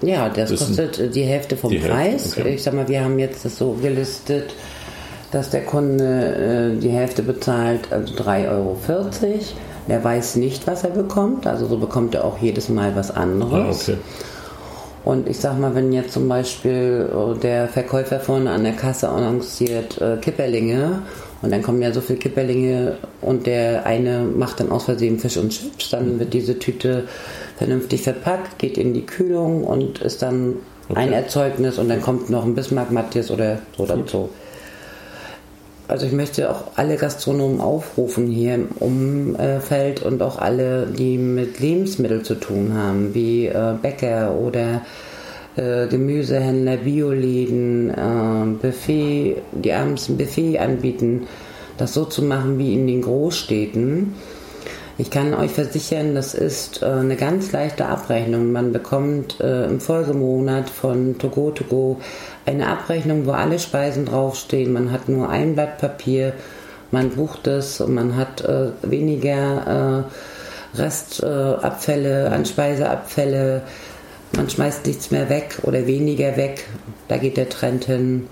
Ja, 0.00 0.30
das, 0.30 0.50
das 0.50 0.66
kostet 0.66 1.14
die 1.14 1.22
Hälfte 1.22 1.58
vom 1.58 1.70
die 1.70 1.78
Preis. 1.78 2.22
Hälfte, 2.22 2.40
okay. 2.40 2.54
Ich 2.54 2.62
sag 2.62 2.72
mal, 2.72 2.88
wir 2.88 3.04
haben 3.04 3.18
jetzt 3.18 3.44
das 3.44 3.58
so 3.58 3.72
gelistet, 3.72 4.54
dass 5.32 5.50
der 5.50 5.66
Kunde 5.66 6.76
äh, 6.76 6.80
die 6.80 6.88
Hälfte 6.88 7.22
bezahlt, 7.22 7.92
also 7.92 8.14
3,40 8.14 8.50
Euro. 8.50 8.78
Er 9.86 10.02
weiß 10.02 10.36
nicht, 10.36 10.66
was 10.66 10.82
er 10.82 10.90
bekommt, 10.90 11.46
also 11.46 11.66
so 11.66 11.76
bekommt 11.76 12.14
er 12.14 12.24
auch 12.24 12.38
jedes 12.38 12.70
Mal 12.70 12.96
was 12.96 13.10
anderes. 13.10 13.90
Ah, 13.90 13.92
okay. 13.92 14.00
Und 15.04 15.28
ich 15.28 15.38
sag 15.38 15.58
mal, 15.58 15.74
wenn 15.74 15.92
jetzt 15.92 16.12
zum 16.12 16.28
Beispiel 16.28 17.10
äh, 17.12 17.38
der 17.38 17.68
Verkäufer 17.68 18.20
vorne 18.20 18.50
an 18.50 18.64
der 18.64 18.72
Kasse 18.72 19.08
annonciert 19.08 20.00
äh, 20.00 20.16
Kipperlinge 20.16 21.02
und 21.42 21.52
dann 21.52 21.62
kommen 21.62 21.82
ja 21.82 21.92
so 21.92 22.00
viele 22.00 22.18
Kipperlinge 22.18 22.96
und 23.20 23.46
der 23.46 23.84
eine 23.84 24.20
macht 24.24 24.60
dann 24.60 24.70
aus 24.70 24.84
Versehen 24.84 25.18
Fisch 25.18 25.36
und 25.36 25.50
Chips, 25.50 25.90
dann 25.90 26.18
wird 26.18 26.32
diese 26.32 26.58
Tüte 26.58 27.04
vernünftig 27.58 28.02
verpackt, 28.02 28.58
geht 28.58 28.78
in 28.78 28.94
die 28.94 29.04
Kühlung 29.04 29.64
und 29.64 29.98
ist 30.00 30.22
dann 30.22 30.54
okay. 30.88 31.00
ein 31.00 31.12
Erzeugnis 31.12 31.78
und 31.78 31.90
dann 31.90 32.00
kommt 32.00 32.30
noch 32.30 32.44
ein 32.44 32.54
Bismarck 32.54 32.90
Matthias 32.90 33.30
oder 33.30 33.58
so 33.76 33.84
dazu 33.84 34.30
also 35.86 36.06
ich 36.06 36.12
möchte 36.12 36.50
auch 36.50 36.64
alle 36.76 36.96
Gastronomen 36.96 37.60
aufrufen 37.60 38.26
hier 38.26 38.54
im 38.54 38.68
Umfeld 38.80 40.02
und 40.02 40.22
auch 40.22 40.38
alle, 40.38 40.86
die 40.86 41.18
mit 41.18 41.60
Lebensmitteln 41.60 42.24
zu 42.24 42.36
tun 42.36 42.74
haben, 42.74 43.14
wie 43.14 43.46
äh, 43.46 43.74
Bäcker 43.80 44.34
oder 44.34 44.82
äh, 45.56 45.86
Gemüsehändler, 45.86 46.78
Bioläden, 46.78 47.90
äh, 47.90 48.46
Buffet, 48.62 49.42
die 49.52 49.72
abends 49.72 50.08
ein 50.08 50.16
Buffet 50.16 50.58
anbieten, 50.58 51.26
das 51.76 51.92
so 51.92 52.06
zu 52.06 52.22
machen 52.22 52.58
wie 52.58 52.72
in 52.72 52.86
den 52.86 53.02
Großstädten. 53.02 54.14
Ich 54.96 55.10
kann 55.10 55.34
euch 55.34 55.50
versichern, 55.50 56.14
das 56.14 56.34
ist 56.34 56.84
eine 56.84 57.16
ganz 57.16 57.50
leichte 57.50 57.86
Abrechnung. 57.86 58.52
Man 58.52 58.72
bekommt 58.72 59.40
im 59.40 59.80
Folgemonat 59.80 60.70
von 60.70 61.18
Togo 61.18 61.50
Togo 61.50 61.98
eine 62.46 62.68
Abrechnung, 62.68 63.26
wo 63.26 63.32
alle 63.32 63.58
Speisen 63.58 64.06
draufstehen. 64.06 64.72
Man 64.72 64.90
hat 64.92 65.08
nur 65.08 65.28
ein 65.28 65.54
Blatt 65.54 65.78
Papier, 65.78 66.34
man 66.90 67.10
bucht 67.10 67.46
es 67.46 67.80
und 67.80 67.94
man 67.94 68.16
hat 68.16 68.42
äh, 68.42 68.70
weniger 68.82 70.04
äh, 70.74 70.78
Restabfälle 70.78 72.30
an 72.30 72.44
Speiseabfälle. 72.44 73.62
Man 74.36 74.50
schmeißt 74.50 74.86
nichts 74.86 75.10
mehr 75.10 75.28
weg 75.28 75.58
oder 75.62 75.86
weniger 75.86 76.36
weg. 76.36 76.66
Da 77.08 77.16
geht 77.16 77.36
der 77.36 77.48
Trend 77.48 77.84
hin. 77.84 78.28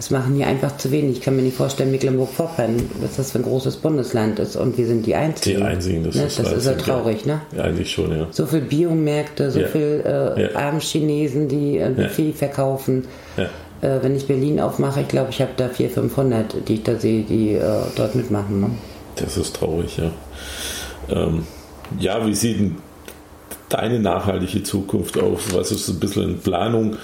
Das 0.00 0.10
machen 0.10 0.34
hier 0.34 0.46
einfach 0.46 0.78
zu 0.78 0.90
wenig. 0.92 1.18
Ich 1.18 1.20
kann 1.20 1.36
mir 1.36 1.42
nicht 1.42 1.58
vorstellen, 1.58 1.90
Mecklenburg-Vorpommern, 1.90 2.88
was 3.02 3.16
das 3.16 3.32
für 3.32 3.38
ein 3.38 3.42
großes 3.42 3.76
Bundesland 3.76 4.38
ist 4.38 4.56
und 4.56 4.78
wir 4.78 4.86
sind 4.86 5.04
die 5.04 5.14
Einzigen. 5.14 5.58
Die 5.58 5.62
Einzigen, 5.62 6.04
das, 6.04 6.14
ne? 6.14 6.24
ist, 6.24 6.38
das 6.38 6.52
ist 6.54 6.64
ja 6.64 6.72
traurig, 6.72 7.26
ne? 7.26 7.42
Ja, 7.54 7.64
eigentlich 7.64 7.90
schon, 7.90 8.10
ja. 8.10 8.26
So 8.30 8.46
viele 8.46 8.62
Biomärkte, 8.62 9.50
so 9.50 9.60
ja. 9.60 9.68
viele 9.68 10.36
äh, 10.36 10.42
ja. 10.42 10.56
Abendchinesen, 10.56 11.48
die 11.48 11.76
äh, 11.76 11.90
Buffet 11.90 12.32
verkaufen. 12.32 13.08
Äh, 13.36 13.98
wenn 14.00 14.16
ich 14.16 14.26
Berlin 14.26 14.58
aufmache, 14.58 15.02
ich 15.02 15.08
glaube, 15.08 15.28
ich 15.32 15.42
habe 15.42 15.50
da 15.58 15.68
400, 15.68 15.92
500, 15.92 16.68
die 16.68 16.74
ich 16.76 16.82
da 16.82 16.96
sehe, 16.96 17.22
die 17.22 17.56
äh, 17.56 17.60
dort 17.94 18.14
mitmachen. 18.14 18.58
Ne? 18.58 18.70
Das 19.16 19.36
ist 19.36 19.54
traurig, 19.54 19.98
ja. 19.98 20.12
Ähm, 21.10 21.44
ja, 21.98 22.26
wie 22.26 22.34
sieht 22.34 22.58
denn 22.58 22.76
deine 23.70 23.98
nachhaltige 23.98 24.62
Zukunft 24.62 25.18
auf? 25.18 25.54
Was 25.54 25.72
ist 25.72 25.88
ein 25.88 25.98
bisschen 25.98 26.24
in 26.24 26.38
Planung? 26.38 26.96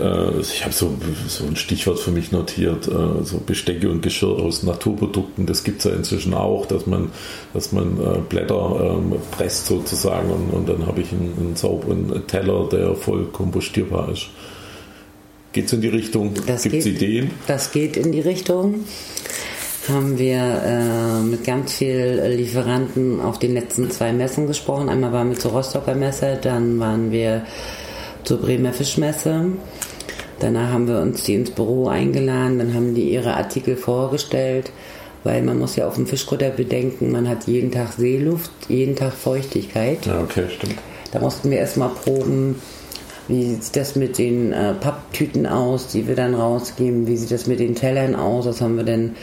Äh, 0.00 0.40
ich 0.40 0.64
habe 0.64 0.72
so, 0.72 0.96
so 1.28 1.44
ein 1.44 1.56
Stichwort 1.56 1.98
für 1.98 2.10
mich 2.10 2.32
notiert, 2.32 2.88
äh, 2.88 3.24
so 3.24 3.38
Bestecke 3.44 3.90
und 3.90 4.02
Geschirr 4.02 4.38
aus 4.38 4.62
Naturprodukten. 4.62 5.46
Das 5.46 5.64
gibt 5.64 5.78
es 5.78 5.84
ja 5.84 5.92
inzwischen 5.92 6.34
auch, 6.34 6.66
dass 6.66 6.86
man, 6.86 7.10
dass 7.52 7.72
man 7.72 7.98
äh, 8.00 8.18
Blätter 8.28 8.98
ähm, 8.98 9.14
presst 9.30 9.66
sozusagen 9.66 10.30
und, 10.30 10.50
und 10.50 10.68
dann 10.68 10.86
habe 10.86 11.02
ich 11.02 11.12
einen, 11.12 11.34
einen 11.38 11.56
sauberen 11.56 12.26
Teller, 12.26 12.68
der 12.70 12.94
voll 12.94 13.26
kompostierbar 13.26 14.10
ist. 14.10 14.28
Geht 15.52 15.66
es 15.66 15.72
in 15.74 15.82
die 15.82 15.88
Richtung? 15.88 16.32
Gibt 16.32 16.48
es 16.48 16.64
Ideen? 16.64 17.30
Das 17.46 17.72
geht 17.72 17.98
in 17.98 18.10
die 18.10 18.20
Richtung 18.20 18.86
haben 19.88 20.18
wir 20.18 20.38
äh, 20.64 21.22
mit 21.22 21.44
ganz 21.44 21.74
vielen 21.74 22.36
Lieferanten 22.36 23.20
auf 23.20 23.38
den 23.38 23.54
letzten 23.54 23.90
zwei 23.90 24.12
Messen 24.12 24.46
gesprochen. 24.46 24.88
Einmal 24.88 25.12
waren 25.12 25.30
wir 25.30 25.38
zur 25.38 25.52
Rostocker 25.52 25.94
Messe, 25.94 26.38
dann 26.40 26.78
waren 26.78 27.10
wir 27.10 27.42
zur 28.24 28.40
Bremer 28.40 28.72
Fischmesse. 28.72 29.46
Danach 30.38 30.72
haben 30.72 30.88
wir 30.88 31.00
uns 31.00 31.24
die 31.24 31.34
ins 31.34 31.50
Büro 31.50 31.88
eingeladen, 31.88 32.58
dann 32.58 32.74
haben 32.74 32.94
die 32.94 33.10
ihre 33.10 33.34
Artikel 33.34 33.76
vorgestellt, 33.76 34.72
weil 35.24 35.42
man 35.42 35.58
muss 35.58 35.76
ja 35.76 35.86
auf 35.86 35.94
dem 35.94 36.06
Fischkutter 36.06 36.50
bedenken, 36.50 37.12
man 37.12 37.28
hat 37.28 37.46
jeden 37.46 37.70
Tag 37.70 37.92
Seeluft, 37.92 38.50
jeden 38.68 38.96
Tag 38.96 39.12
Feuchtigkeit. 39.12 40.04
Ja, 40.06 40.20
okay, 40.20 40.44
stimmt. 40.48 40.76
Da 41.12 41.20
mussten 41.20 41.50
wir 41.50 41.58
erstmal 41.58 41.90
proben, 41.90 42.60
wie 43.28 43.54
sieht 43.54 43.76
das 43.76 43.94
mit 43.94 44.18
den 44.18 44.52
äh, 44.52 44.74
Papptüten 44.74 45.46
aus, 45.46 45.88
die 45.88 46.08
wir 46.08 46.16
dann 46.16 46.34
rausgeben, 46.34 47.06
wie 47.06 47.16
sieht 47.16 47.30
das 47.30 47.46
mit 47.46 47.60
den 47.60 47.74
Tellern 47.74 48.16
aus, 48.16 48.46
was 48.46 48.60
haben 48.60 48.76
wir 48.76 48.84
denn 48.84 49.14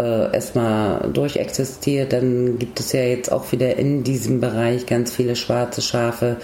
äh, 0.00 0.34
erstmal 0.34 1.10
durchexistiert. 1.12 2.12
Dann 2.12 2.58
gibt 2.58 2.80
es 2.80 2.92
ja 2.92 3.02
jetzt 3.02 3.30
auch 3.30 3.52
wieder 3.52 3.76
in 3.76 4.02
diesem 4.02 4.40
Bereich 4.40 4.86
ganz 4.86 5.14
viele 5.14 5.36
schwarze 5.36 5.82
Schafe, 5.82 6.38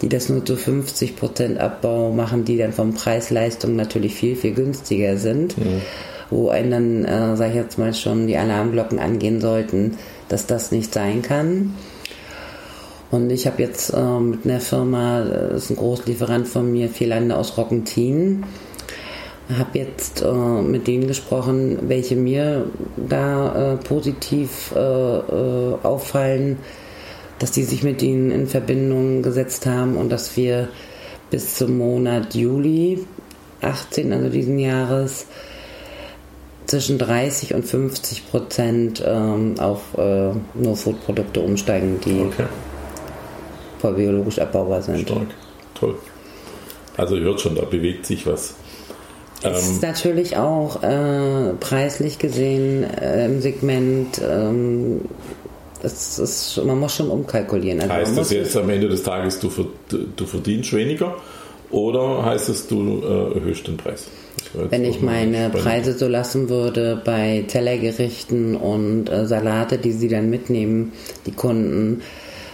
die 0.00 0.08
das 0.08 0.28
nur 0.28 0.44
zu 0.44 0.56
50 0.56 1.16
Prozent 1.16 1.58
Abbau 1.58 2.10
machen, 2.10 2.44
die 2.44 2.56
dann 2.56 2.72
vom 2.72 2.94
Preis-Leistung 2.94 3.76
natürlich 3.76 4.14
viel, 4.14 4.36
viel 4.36 4.54
günstiger 4.54 5.16
sind. 5.18 5.58
Mhm. 5.58 5.82
Wo 6.30 6.48
einen 6.48 6.70
dann, 6.70 7.04
äh, 7.04 7.36
sage 7.36 7.50
ich 7.50 7.56
jetzt 7.56 7.78
mal 7.78 7.92
schon, 7.92 8.26
die 8.26 8.36
Alarmglocken 8.36 8.98
angehen 8.98 9.40
sollten, 9.40 9.98
dass 10.28 10.46
das 10.46 10.72
nicht 10.72 10.92
sein 10.92 11.22
kann. 11.22 11.74
Und 13.10 13.30
ich 13.30 13.46
habe 13.46 13.62
jetzt 13.62 13.90
äh, 13.90 14.20
mit 14.20 14.44
einer 14.44 14.60
Firma, 14.60 15.22
das 15.22 15.64
ist 15.64 15.70
ein 15.70 15.76
Großlieferant 15.76 16.48
von 16.48 16.72
mir, 16.72 16.88
vier 16.88 17.08
Lande 17.08 17.36
aus 17.36 17.56
Rockentin, 17.58 18.44
habe 19.58 19.78
jetzt 19.78 20.22
äh, 20.22 20.32
mit 20.32 20.86
denen 20.86 21.06
gesprochen, 21.06 21.78
welche 21.88 22.16
mir 22.16 22.66
da 22.96 23.74
äh, 23.74 23.76
positiv 23.76 24.72
äh, 24.74 24.78
äh, 24.78 25.74
auffallen, 25.82 26.58
dass 27.38 27.50
die 27.50 27.64
sich 27.64 27.82
mit 27.82 28.02
ihnen 28.02 28.30
in 28.30 28.46
Verbindung 28.46 29.22
gesetzt 29.22 29.66
haben 29.66 29.96
und 29.96 30.10
dass 30.10 30.36
wir 30.36 30.68
bis 31.30 31.56
zum 31.56 31.78
Monat 31.78 32.34
Juli 32.34 33.04
18, 33.60 34.12
also 34.12 34.28
diesen 34.28 34.58
Jahres, 34.58 35.26
zwischen 36.66 36.98
30 36.98 37.54
und 37.54 37.64
50 37.64 38.30
Prozent 38.30 39.02
ähm, 39.06 39.56
auf 39.58 39.82
äh, 39.98 40.30
nur 40.54 40.76
Foodprodukte 40.76 41.40
umsteigen, 41.40 42.00
die 42.04 42.20
okay. 42.20 42.46
voll 43.78 43.94
biologisch 43.94 44.38
abbaubar 44.38 44.80
sind. 44.80 45.00
Stark, 45.00 45.28
toll. 45.74 45.96
Also 46.96 47.16
ihr 47.16 47.22
hört 47.22 47.40
schon, 47.40 47.54
da 47.54 47.64
bewegt 47.64 48.06
sich 48.06 48.26
was. 48.26 48.54
Ist 49.44 49.68
ähm, 49.68 49.78
natürlich 49.82 50.36
auch 50.36 50.82
äh, 50.82 51.52
preislich 51.60 52.18
gesehen 52.18 52.84
äh, 52.84 53.26
im 53.26 53.40
Segment, 53.40 54.20
ähm, 54.26 55.02
das 55.82 56.18
ist, 56.18 56.60
man 56.64 56.80
muss 56.80 56.94
schon 56.94 57.10
umkalkulieren. 57.10 57.82
Also 57.82 57.92
heißt 57.92 58.16
das 58.16 58.30
jetzt 58.30 58.56
am 58.56 58.70
Ende 58.70 58.88
des 58.88 59.02
Tages, 59.02 59.38
du, 59.38 59.50
du 59.90 60.24
verdienst 60.24 60.72
weniger 60.72 61.16
oder 61.70 62.24
heißt 62.24 62.48
es, 62.48 62.66
du 62.68 63.02
äh, 63.02 63.34
erhöhst 63.34 63.66
den 63.66 63.76
Preis? 63.76 64.06
Wenn 64.70 64.84
ich 64.84 65.02
meine 65.02 65.50
Preise 65.50 65.92
so 65.92 66.08
lassen 66.08 66.48
würde 66.48 67.00
bei 67.04 67.44
Tellergerichten 67.48 68.56
und 68.56 69.10
äh, 69.10 69.26
Salate, 69.26 69.78
die 69.78 69.92
sie 69.92 70.08
dann 70.08 70.30
mitnehmen, 70.30 70.92
die 71.26 71.32
Kunden, 71.32 72.02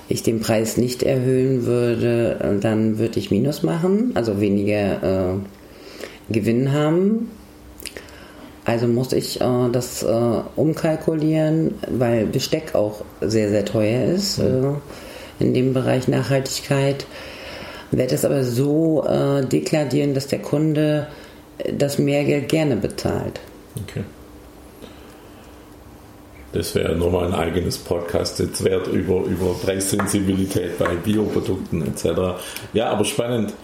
ich 0.08 0.22
den 0.22 0.40
Preis 0.40 0.76
nicht 0.76 1.02
erhöhen 1.02 1.66
würde, 1.66 2.38
äh, 2.40 2.60
dann 2.60 2.98
würde 2.98 3.18
ich 3.18 3.30
Minus 3.30 3.62
machen, 3.62 4.12
also 4.14 4.40
weniger 4.40 5.34
äh, 5.34 5.38
Gewinn 6.30 6.72
haben. 6.72 7.30
Also 8.64 8.86
muss 8.86 9.12
ich 9.12 9.40
äh, 9.40 9.68
das 9.72 10.02
äh, 10.02 10.40
umkalkulieren, 10.56 11.74
weil 11.88 12.26
Besteck 12.26 12.74
auch 12.74 13.04
sehr, 13.20 13.48
sehr 13.48 13.64
teuer 13.64 14.04
ist 14.04 14.38
äh, 14.38 14.72
in 15.40 15.54
dem 15.54 15.74
Bereich 15.74 16.08
Nachhaltigkeit. 16.08 17.06
Werde 17.90 18.14
es 18.14 18.24
aber 18.24 18.44
so 18.44 19.04
äh, 19.06 19.44
deklarieren, 19.44 20.14
dass 20.14 20.28
der 20.28 20.40
Kunde 20.40 21.08
das 21.76 21.98
Mehrgeld 21.98 22.48
gerne 22.48 22.76
bezahlt. 22.76 23.40
Okay. 23.82 24.04
Das 26.52 26.74
wäre 26.74 26.96
nochmal 26.96 27.26
ein 27.26 27.34
eigenes 27.34 27.78
Podcast 27.78 28.40
jetzt 28.40 28.64
wert 28.64 28.88
über, 28.88 29.22
über 29.24 29.54
Preissensibilität 29.54 30.78
bei 30.78 30.96
Bioprodukten 30.96 31.86
etc. 31.86 32.40
Ja, 32.72 32.90
aber 32.90 33.04
spannend. 33.04 33.54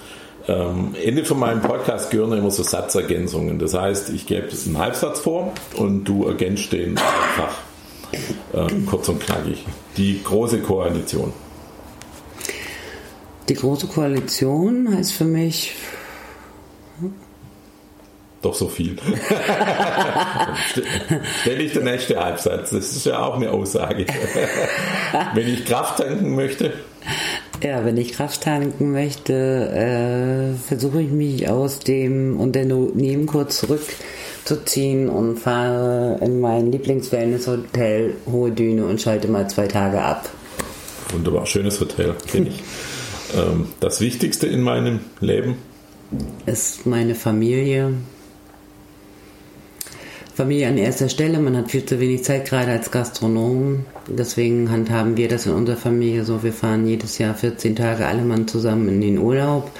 Ähm, 0.48 0.94
Ende 1.02 1.24
von 1.24 1.38
meinem 1.38 1.60
Podcast 1.60 2.10
gehören 2.10 2.32
immer 2.32 2.50
so 2.50 2.62
Satzergänzungen. 2.62 3.58
Das 3.58 3.74
heißt, 3.74 4.10
ich 4.10 4.26
gebe 4.26 4.48
einen 4.66 4.78
Halbsatz 4.78 5.20
vor 5.20 5.52
und 5.76 6.04
du 6.04 6.26
ergänzt 6.26 6.72
den 6.72 6.96
einfach 6.98 7.58
äh, 8.52 8.66
kurz 8.86 9.08
und 9.08 9.20
knackig. 9.20 9.64
Die 9.96 10.22
große 10.22 10.60
Koalition. 10.60 11.32
Die 13.48 13.54
große 13.54 13.86
Koalition 13.88 14.96
heißt 14.96 15.12
für 15.12 15.24
mich 15.24 15.74
doch 18.46 18.54
so 18.54 18.68
viel. 18.68 18.96
Stelle 21.40 21.62
ich 21.62 21.72
der 21.72 21.82
nächste 21.82 22.22
Halbsatz. 22.22 22.70
Das 22.70 22.92
ist 22.92 23.04
ja 23.06 23.18
auch 23.18 23.34
eine 23.34 23.50
Aussage. 23.50 24.06
wenn 25.34 25.48
ich 25.48 25.64
Kraft 25.64 25.98
tanken 25.98 26.36
möchte. 26.36 26.72
Ja, 27.62 27.84
wenn 27.84 27.96
ich 27.96 28.12
Kraft 28.12 28.42
tanken 28.42 28.92
möchte, 28.92 29.32
äh, 29.32 30.58
versuche 30.68 31.00
ich 31.00 31.10
mich 31.10 31.48
aus 31.48 31.78
dem 31.78 32.38
Unternehmen 32.38 33.26
kurz 33.26 33.60
zurückzuziehen 33.60 35.08
und 35.08 35.38
fahre 35.38 36.18
in 36.22 36.40
mein 36.40 36.70
Lieblings-Wellness-Hotel 36.70 38.14
Hohe 38.30 38.50
Düne 38.52 38.84
und 38.84 39.00
schalte 39.00 39.28
mal 39.28 39.48
zwei 39.48 39.66
Tage 39.68 40.02
ab. 40.02 40.28
Wunderbar, 41.12 41.46
schönes 41.46 41.80
Hotel, 41.80 42.14
kenne 42.30 42.48
ich. 42.50 42.62
ähm, 43.36 43.68
das 43.80 44.00
Wichtigste 44.00 44.46
in 44.46 44.60
meinem 44.60 45.00
Leben? 45.20 45.56
Ist 46.44 46.86
meine 46.86 47.14
Familie, 47.14 47.94
Familie 50.36 50.68
an 50.68 50.76
erster 50.76 51.08
Stelle. 51.08 51.38
Man 51.38 51.56
hat 51.56 51.70
viel 51.70 51.86
zu 51.86 51.98
wenig 51.98 52.22
Zeit, 52.22 52.50
gerade 52.50 52.70
als 52.70 52.90
Gastronom. 52.90 53.86
Deswegen 54.06 54.70
handhaben 54.70 55.16
wir 55.16 55.28
das 55.28 55.46
in 55.46 55.52
unserer 55.52 55.78
Familie 55.78 56.26
so. 56.26 56.42
Wir 56.42 56.52
fahren 56.52 56.86
jedes 56.86 57.16
Jahr 57.16 57.34
14 57.34 57.74
Tage 57.74 58.06
alle 58.06 58.20
Mann 58.20 58.46
zusammen 58.46 58.86
in 58.90 59.00
den 59.00 59.16
Urlaub, 59.16 59.70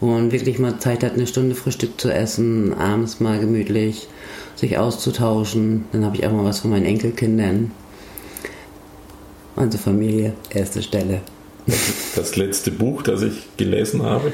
wo 0.00 0.08
man 0.08 0.30
wirklich 0.30 0.58
mal 0.58 0.78
Zeit 0.78 1.02
hat, 1.02 1.14
eine 1.14 1.26
Stunde 1.26 1.54
Frühstück 1.54 1.98
zu 1.98 2.12
essen, 2.12 2.74
abends 2.74 3.20
mal 3.20 3.40
gemütlich 3.40 4.06
sich 4.54 4.76
auszutauschen. 4.76 5.86
Dann 5.92 6.04
habe 6.04 6.16
ich 6.16 6.26
auch 6.26 6.32
mal 6.32 6.44
was 6.44 6.60
von 6.60 6.72
meinen 6.72 6.84
Enkelkindern. 6.84 7.70
Unsere 9.56 9.82
Familie, 9.82 10.34
erste 10.50 10.82
Stelle. 10.82 11.22
Das 12.16 12.36
letzte 12.36 12.70
Buch, 12.70 13.00
das 13.00 13.22
ich 13.22 13.56
gelesen 13.56 14.02
habe? 14.02 14.30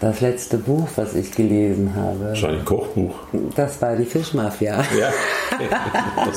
Das 0.00 0.20
letzte 0.20 0.58
Buch, 0.58 0.88
was 0.96 1.14
ich 1.14 1.32
gelesen 1.32 1.94
habe. 1.94 2.26
Wahrscheinlich 2.26 2.60
ein 2.60 2.64
Kochbuch. 2.66 3.14
Das 3.54 3.80
war 3.80 3.96
die 3.96 4.04
Fischmafia. 4.04 4.84
Ja. 4.98 5.12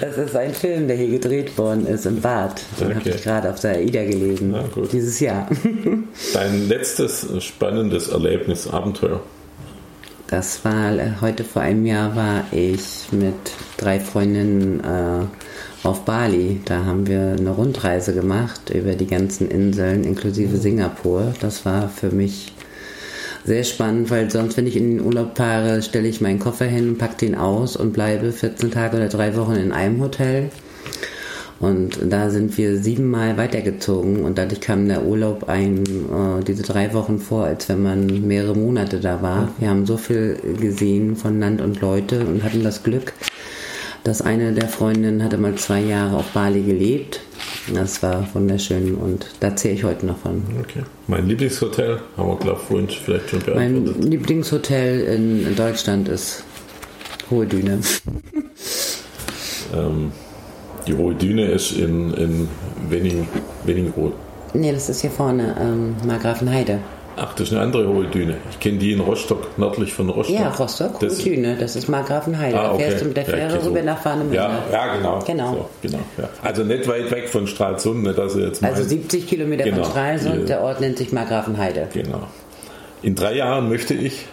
das 0.00 0.16
ist 0.16 0.36
ein 0.36 0.54
Film, 0.54 0.86
der 0.86 0.96
hier 0.96 1.08
gedreht 1.08 1.58
worden 1.58 1.86
ist 1.86 2.06
im 2.06 2.20
Bad. 2.20 2.62
Den 2.78 2.86
okay. 2.86 2.96
habe 2.96 3.10
ich 3.10 3.22
gerade 3.22 3.50
auf 3.50 3.60
der 3.60 3.72
AIDA 3.72 4.04
gelesen. 4.04 4.54
Dieses 4.92 5.18
Jahr. 5.18 5.48
Dein 6.32 6.68
letztes 6.68 7.26
spannendes 7.42 8.08
Erlebnis, 8.08 8.68
Abenteuer? 8.68 9.20
Das 10.30 10.64
war 10.64 10.96
äh, 10.96 11.10
heute 11.20 11.42
vor 11.42 11.62
einem 11.62 11.84
Jahr 11.84 12.14
war 12.14 12.44
ich 12.52 13.08
mit 13.10 13.34
drei 13.76 13.98
Freundinnen 13.98 14.78
äh, 14.78 15.86
auf 15.86 16.04
Bali. 16.04 16.60
Da 16.64 16.84
haben 16.84 17.08
wir 17.08 17.34
eine 17.36 17.50
Rundreise 17.50 18.14
gemacht 18.14 18.70
über 18.70 18.94
die 18.94 19.08
ganzen 19.08 19.50
Inseln 19.50 20.04
inklusive 20.04 20.56
mhm. 20.56 20.60
Singapur. 20.60 21.34
Das 21.40 21.66
war 21.66 21.88
für 21.88 22.10
mich 22.10 22.52
sehr 23.44 23.64
spannend, 23.64 24.10
weil 24.10 24.30
sonst, 24.30 24.56
wenn 24.56 24.68
ich 24.68 24.76
in 24.76 24.98
den 24.98 25.04
Urlaub 25.04 25.36
fahre, 25.36 25.82
stelle 25.82 26.06
ich 26.06 26.20
meinen 26.20 26.38
Koffer 26.38 26.66
hin, 26.66 26.96
packe 26.96 27.16
den 27.16 27.34
aus 27.34 27.74
und 27.74 27.92
bleibe 27.92 28.30
14 28.30 28.70
Tage 28.70 28.98
oder 28.98 29.08
drei 29.08 29.34
Wochen 29.34 29.56
in 29.56 29.72
einem 29.72 30.00
Hotel. 30.00 30.50
Und 31.60 31.98
da 32.10 32.30
sind 32.30 32.56
wir 32.56 32.78
siebenmal 32.78 33.36
weitergezogen 33.36 34.24
und 34.24 34.38
dadurch 34.38 34.62
kam 34.62 34.88
der 34.88 35.04
Urlaub 35.04 35.46
ein, 35.46 35.84
äh, 35.84 36.42
diese 36.42 36.62
drei 36.62 36.94
Wochen 36.94 37.18
vor, 37.18 37.44
als 37.44 37.68
wenn 37.68 37.82
man 37.82 38.26
mehrere 38.26 38.56
Monate 38.56 38.98
da 38.98 39.20
war. 39.20 39.52
Wir 39.58 39.68
haben 39.68 39.84
so 39.84 39.98
viel 39.98 40.38
gesehen 40.58 41.16
von 41.16 41.38
Land 41.38 41.60
und 41.60 41.82
Leute 41.82 42.20
und 42.20 42.42
hatten 42.42 42.64
das 42.64 42.82
Glück, 42.82 43.12
dass 44.04 44.22
eine 44.22 44.54
der 44.54 44.68
Freundinnen 44.68 45.22
hatte 45.22 45.36
mal 45.36 45.54
zwei 45.56 45.80
Jahre 45.80 46.16
auf 46.16 46.30
Bali 46.30 46.62
gelebt. 46.62 47.20
Das 47.74 48.02
war 48.02 48.26
wunderschön 48.32 48.94
und 48.94 49.26
da 49.40 49.54
zähle 49.54 49.74
ich 49.74 49.84
heute 49.84 50.06
noch 50.06 50.16
von. 50.16 50.42
Okay. 50.60 50.82
Mein 51.08 51.26
Lieblingshotel, 51.28 52.00
haben 52.16 52.28
wir 52.30 52.36
glaube 52.38 52.60
vorhin 52.66 52.88
vielleicht 52.88 53.28
schon 53.28 53.40
beantwortet. 53.40 54.00
Mein 54.00 54.10
Lieblingshotel 54.10 55.00
in 55.02 55.56
Deutschland 55.56 56.08
ist 56.08 56.42
Hohe 57.30 57.46
Düne. 57.46 57.80
ähm, 59.74 60.10
die 60.90 60.96
Hohe 60.96 61.14
Düne 61.14 61.46
ist 61.46 61.72
in, 61.72 62.12
in 62.14 62.48
Wenning, 62.88 63.28
Wenningrod. 63.64 64.12
Nee, 64.52 64.72
das 64.72 64.88
ist 64.88 65.02
hier 65.02 65.10
vorne, 65.10 65.54
ähm, 65.60 65.94
Margrafenheide. 66.04 66.78
Ach, 67.16 67.34
das 67.34 67.48
ist 67.48 67.52
eine 67.52 67.62
andere 67.62 67.86
hohe 67.86 68.06
Düne. 68.06 68.36
Ich 68.50 68.60
kenne 68.60 68.78
die 68.78 68.92
in 68.92 69.00
Rostock, 69.00 69.58
nördlich 69.58 69.92
von 69.92 70.08
Rostock. 70.08 70.34
Ja, 70.34 70.48
Rostock, 70.48 71.00
hohe 71.00 71.08
Düne, 71.08 71.56
das 71.56 71.76
ist 71.76 71.88
Markgrafenheide. 71.88 72.58
Ah, 72.58 72.72
okay. 72.72 72.82
Da 72.82 72.88
fährst 72.88 73.02
du 73.02 73.08
mit 73.08 73.16
der 73.16 73.24
Fähre 73.24 73.52
ja, 73.52 73.64
rüber 73.64 73.82
nach 73.82 74.04
Warnemünde. 74.04 74.36
Ja, 74.36 74.62
ja, 74.72 74.96
genau. 74.96 75.18
genau. 75.26 75.52
So, 75.52 75.70
genau 75.82 75.98
ja. 76.18 76.28
Also 76.42 76.64
nicht 76.64 76.88
weit 76.88 77.10
weg 77.10 77.28
von 77.28 77.46
Stralsund, 77.46 78.02
nicht, 78.02 78.18
dass 78.18 78.36
jetzt 78.36 78.64
Also 78.64 78.82
70 78.82 79.28
Kilometer 79.28 79.64
genau. 79.64 79.82
von 79.82 79.92
Stralsund, 79.92 80.48
der 80.48 80.62
Ort 80.62 80.80
nennt 80.80 80.98
sich 80.98 81.12
Markgrafenheide. 81.12 81.88
Genau. 81.92 82.22
In 83.02 83.14
drei 83.14 83.34
Jahren 83.34 83.68
möchte 83.68 83.94
ich 83.94 84.26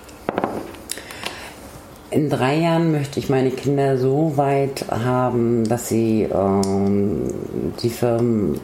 in 2.09 2.29
drei 2.29 2.57
Jahren 2.57 2.91
möchte 2.91 3.19
ich 3.19 3.29
meine 3.29 3.51
Kinder 3.51 3.97
so 3.97 4.33
weit 4.37 4.85
haben, 4.89 5.67
dass 5.67 5.89
sie 5.89 6.23
ähm, 6.23 7.23
die 7.81 7.89
Firmen, 7.89 8.59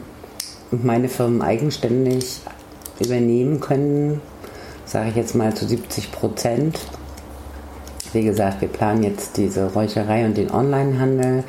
meine 0.71 1.09
Firmen 1.09 1.41
eigenständig 1.41 2.39
übernehmen 2.99 3.59
können, 3.59 4.21
sage 4.85 5.09
ich 5.09 5.15
jetzt 5.15 5.35
mal 5.35 5.53
zu 5.53 5.65
70 5.67 6.11
Prozent. 6.11 6.79
Wie 8.13 8.23
gesagt, 8.23 8.61
wir 8.61 8.69
planen 8.69 9.03
jetzt 9.03 9.37
diese 9.37 9.73
Räucherei 9.73 10.25
und 10.25 10.37
den 10.37 10.51
Onlinehandel. 10.51 11.43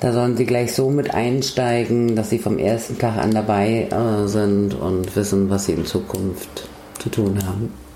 Da 0.00 0.12
sollen 0.12 0.36
sie 0.36 0.46
gleich 0.46 0.74
so 0.74 0.90
mit 0.90 1.14
einsteigen, 1.14 2.16
dass 2.16 2.30
sie 2.30 2.38
vom 2.38 2.58
ersten 2.58 2.98
Tag 2.98 3.16
an 3.16 3.32
dabei 3.32 3.88
äh, 3.90 4.28
sind 4.28 4.74
und 4.74 5.14
wissen, 5.16 5.50
was 5.50 5.66
sie 5.66 5.72
in 5.72 5.86
Zukunft 5.86 6.68
zu 6.98 7.08
tun 7.08 7.38
haben. 7.46 7.87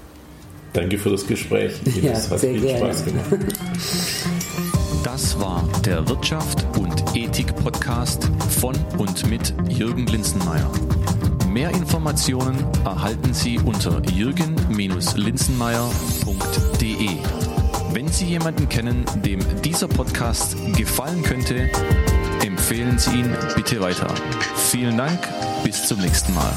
Danke 0.72 0.98
für 0.98 1.10
das 1.10 1.26
Gespräch. 1.26 1.72
Ja, 2.02 2.12
das 2.12 2.30
hat 2.30 2.40
viel 2.40 2.58
gerne. 2.60 2.78
Spaß 2.78 3.04
gemacht. 3.04 3.26
Das 5.04 5.38
war 5.38 5.68
der 5.84 6.08
Wirtschaft 6.08 6.64
und 6.78 7.04
Ethik 7.14 7.54
Podcast 7.56 8.30
von 8.60 8.74
und 8.96 9.28
mit 9.28 9.52
Jürgen 9.68 10.06
Linzenmeier. 10.06 10.70
Mehr 11.50 11.68
Informationen 11.70 12.56
erhalten 12.84 13.34
Sie 13.34 13.58
unter 13.58 14.00
jürgen-linzenmeier.de. 14.10 17.08
Wenn 17.92 18.08
Sie 18.08 18.24
jemanden 18.24 18.66
kennen, 18.70 19.04
dem 19.22 19.40
dieser 19.62 19.88
Podcast 19.88 20.56
gefallen 20.76 21.22
könnte, 21.22 21.68
empfehlen 22.42 22.98
Sie 22.98 23.20
ihn 23.20 23.36
bitte 23.54 23.82
weiter. 23.82 24.08
Vielen 24.70 24.96
Dank, 24.96 25.18
bis 25.62 25.86
zum 25.86 26.00
nächsten 26.00 26.32
Mal. 26.32 26.54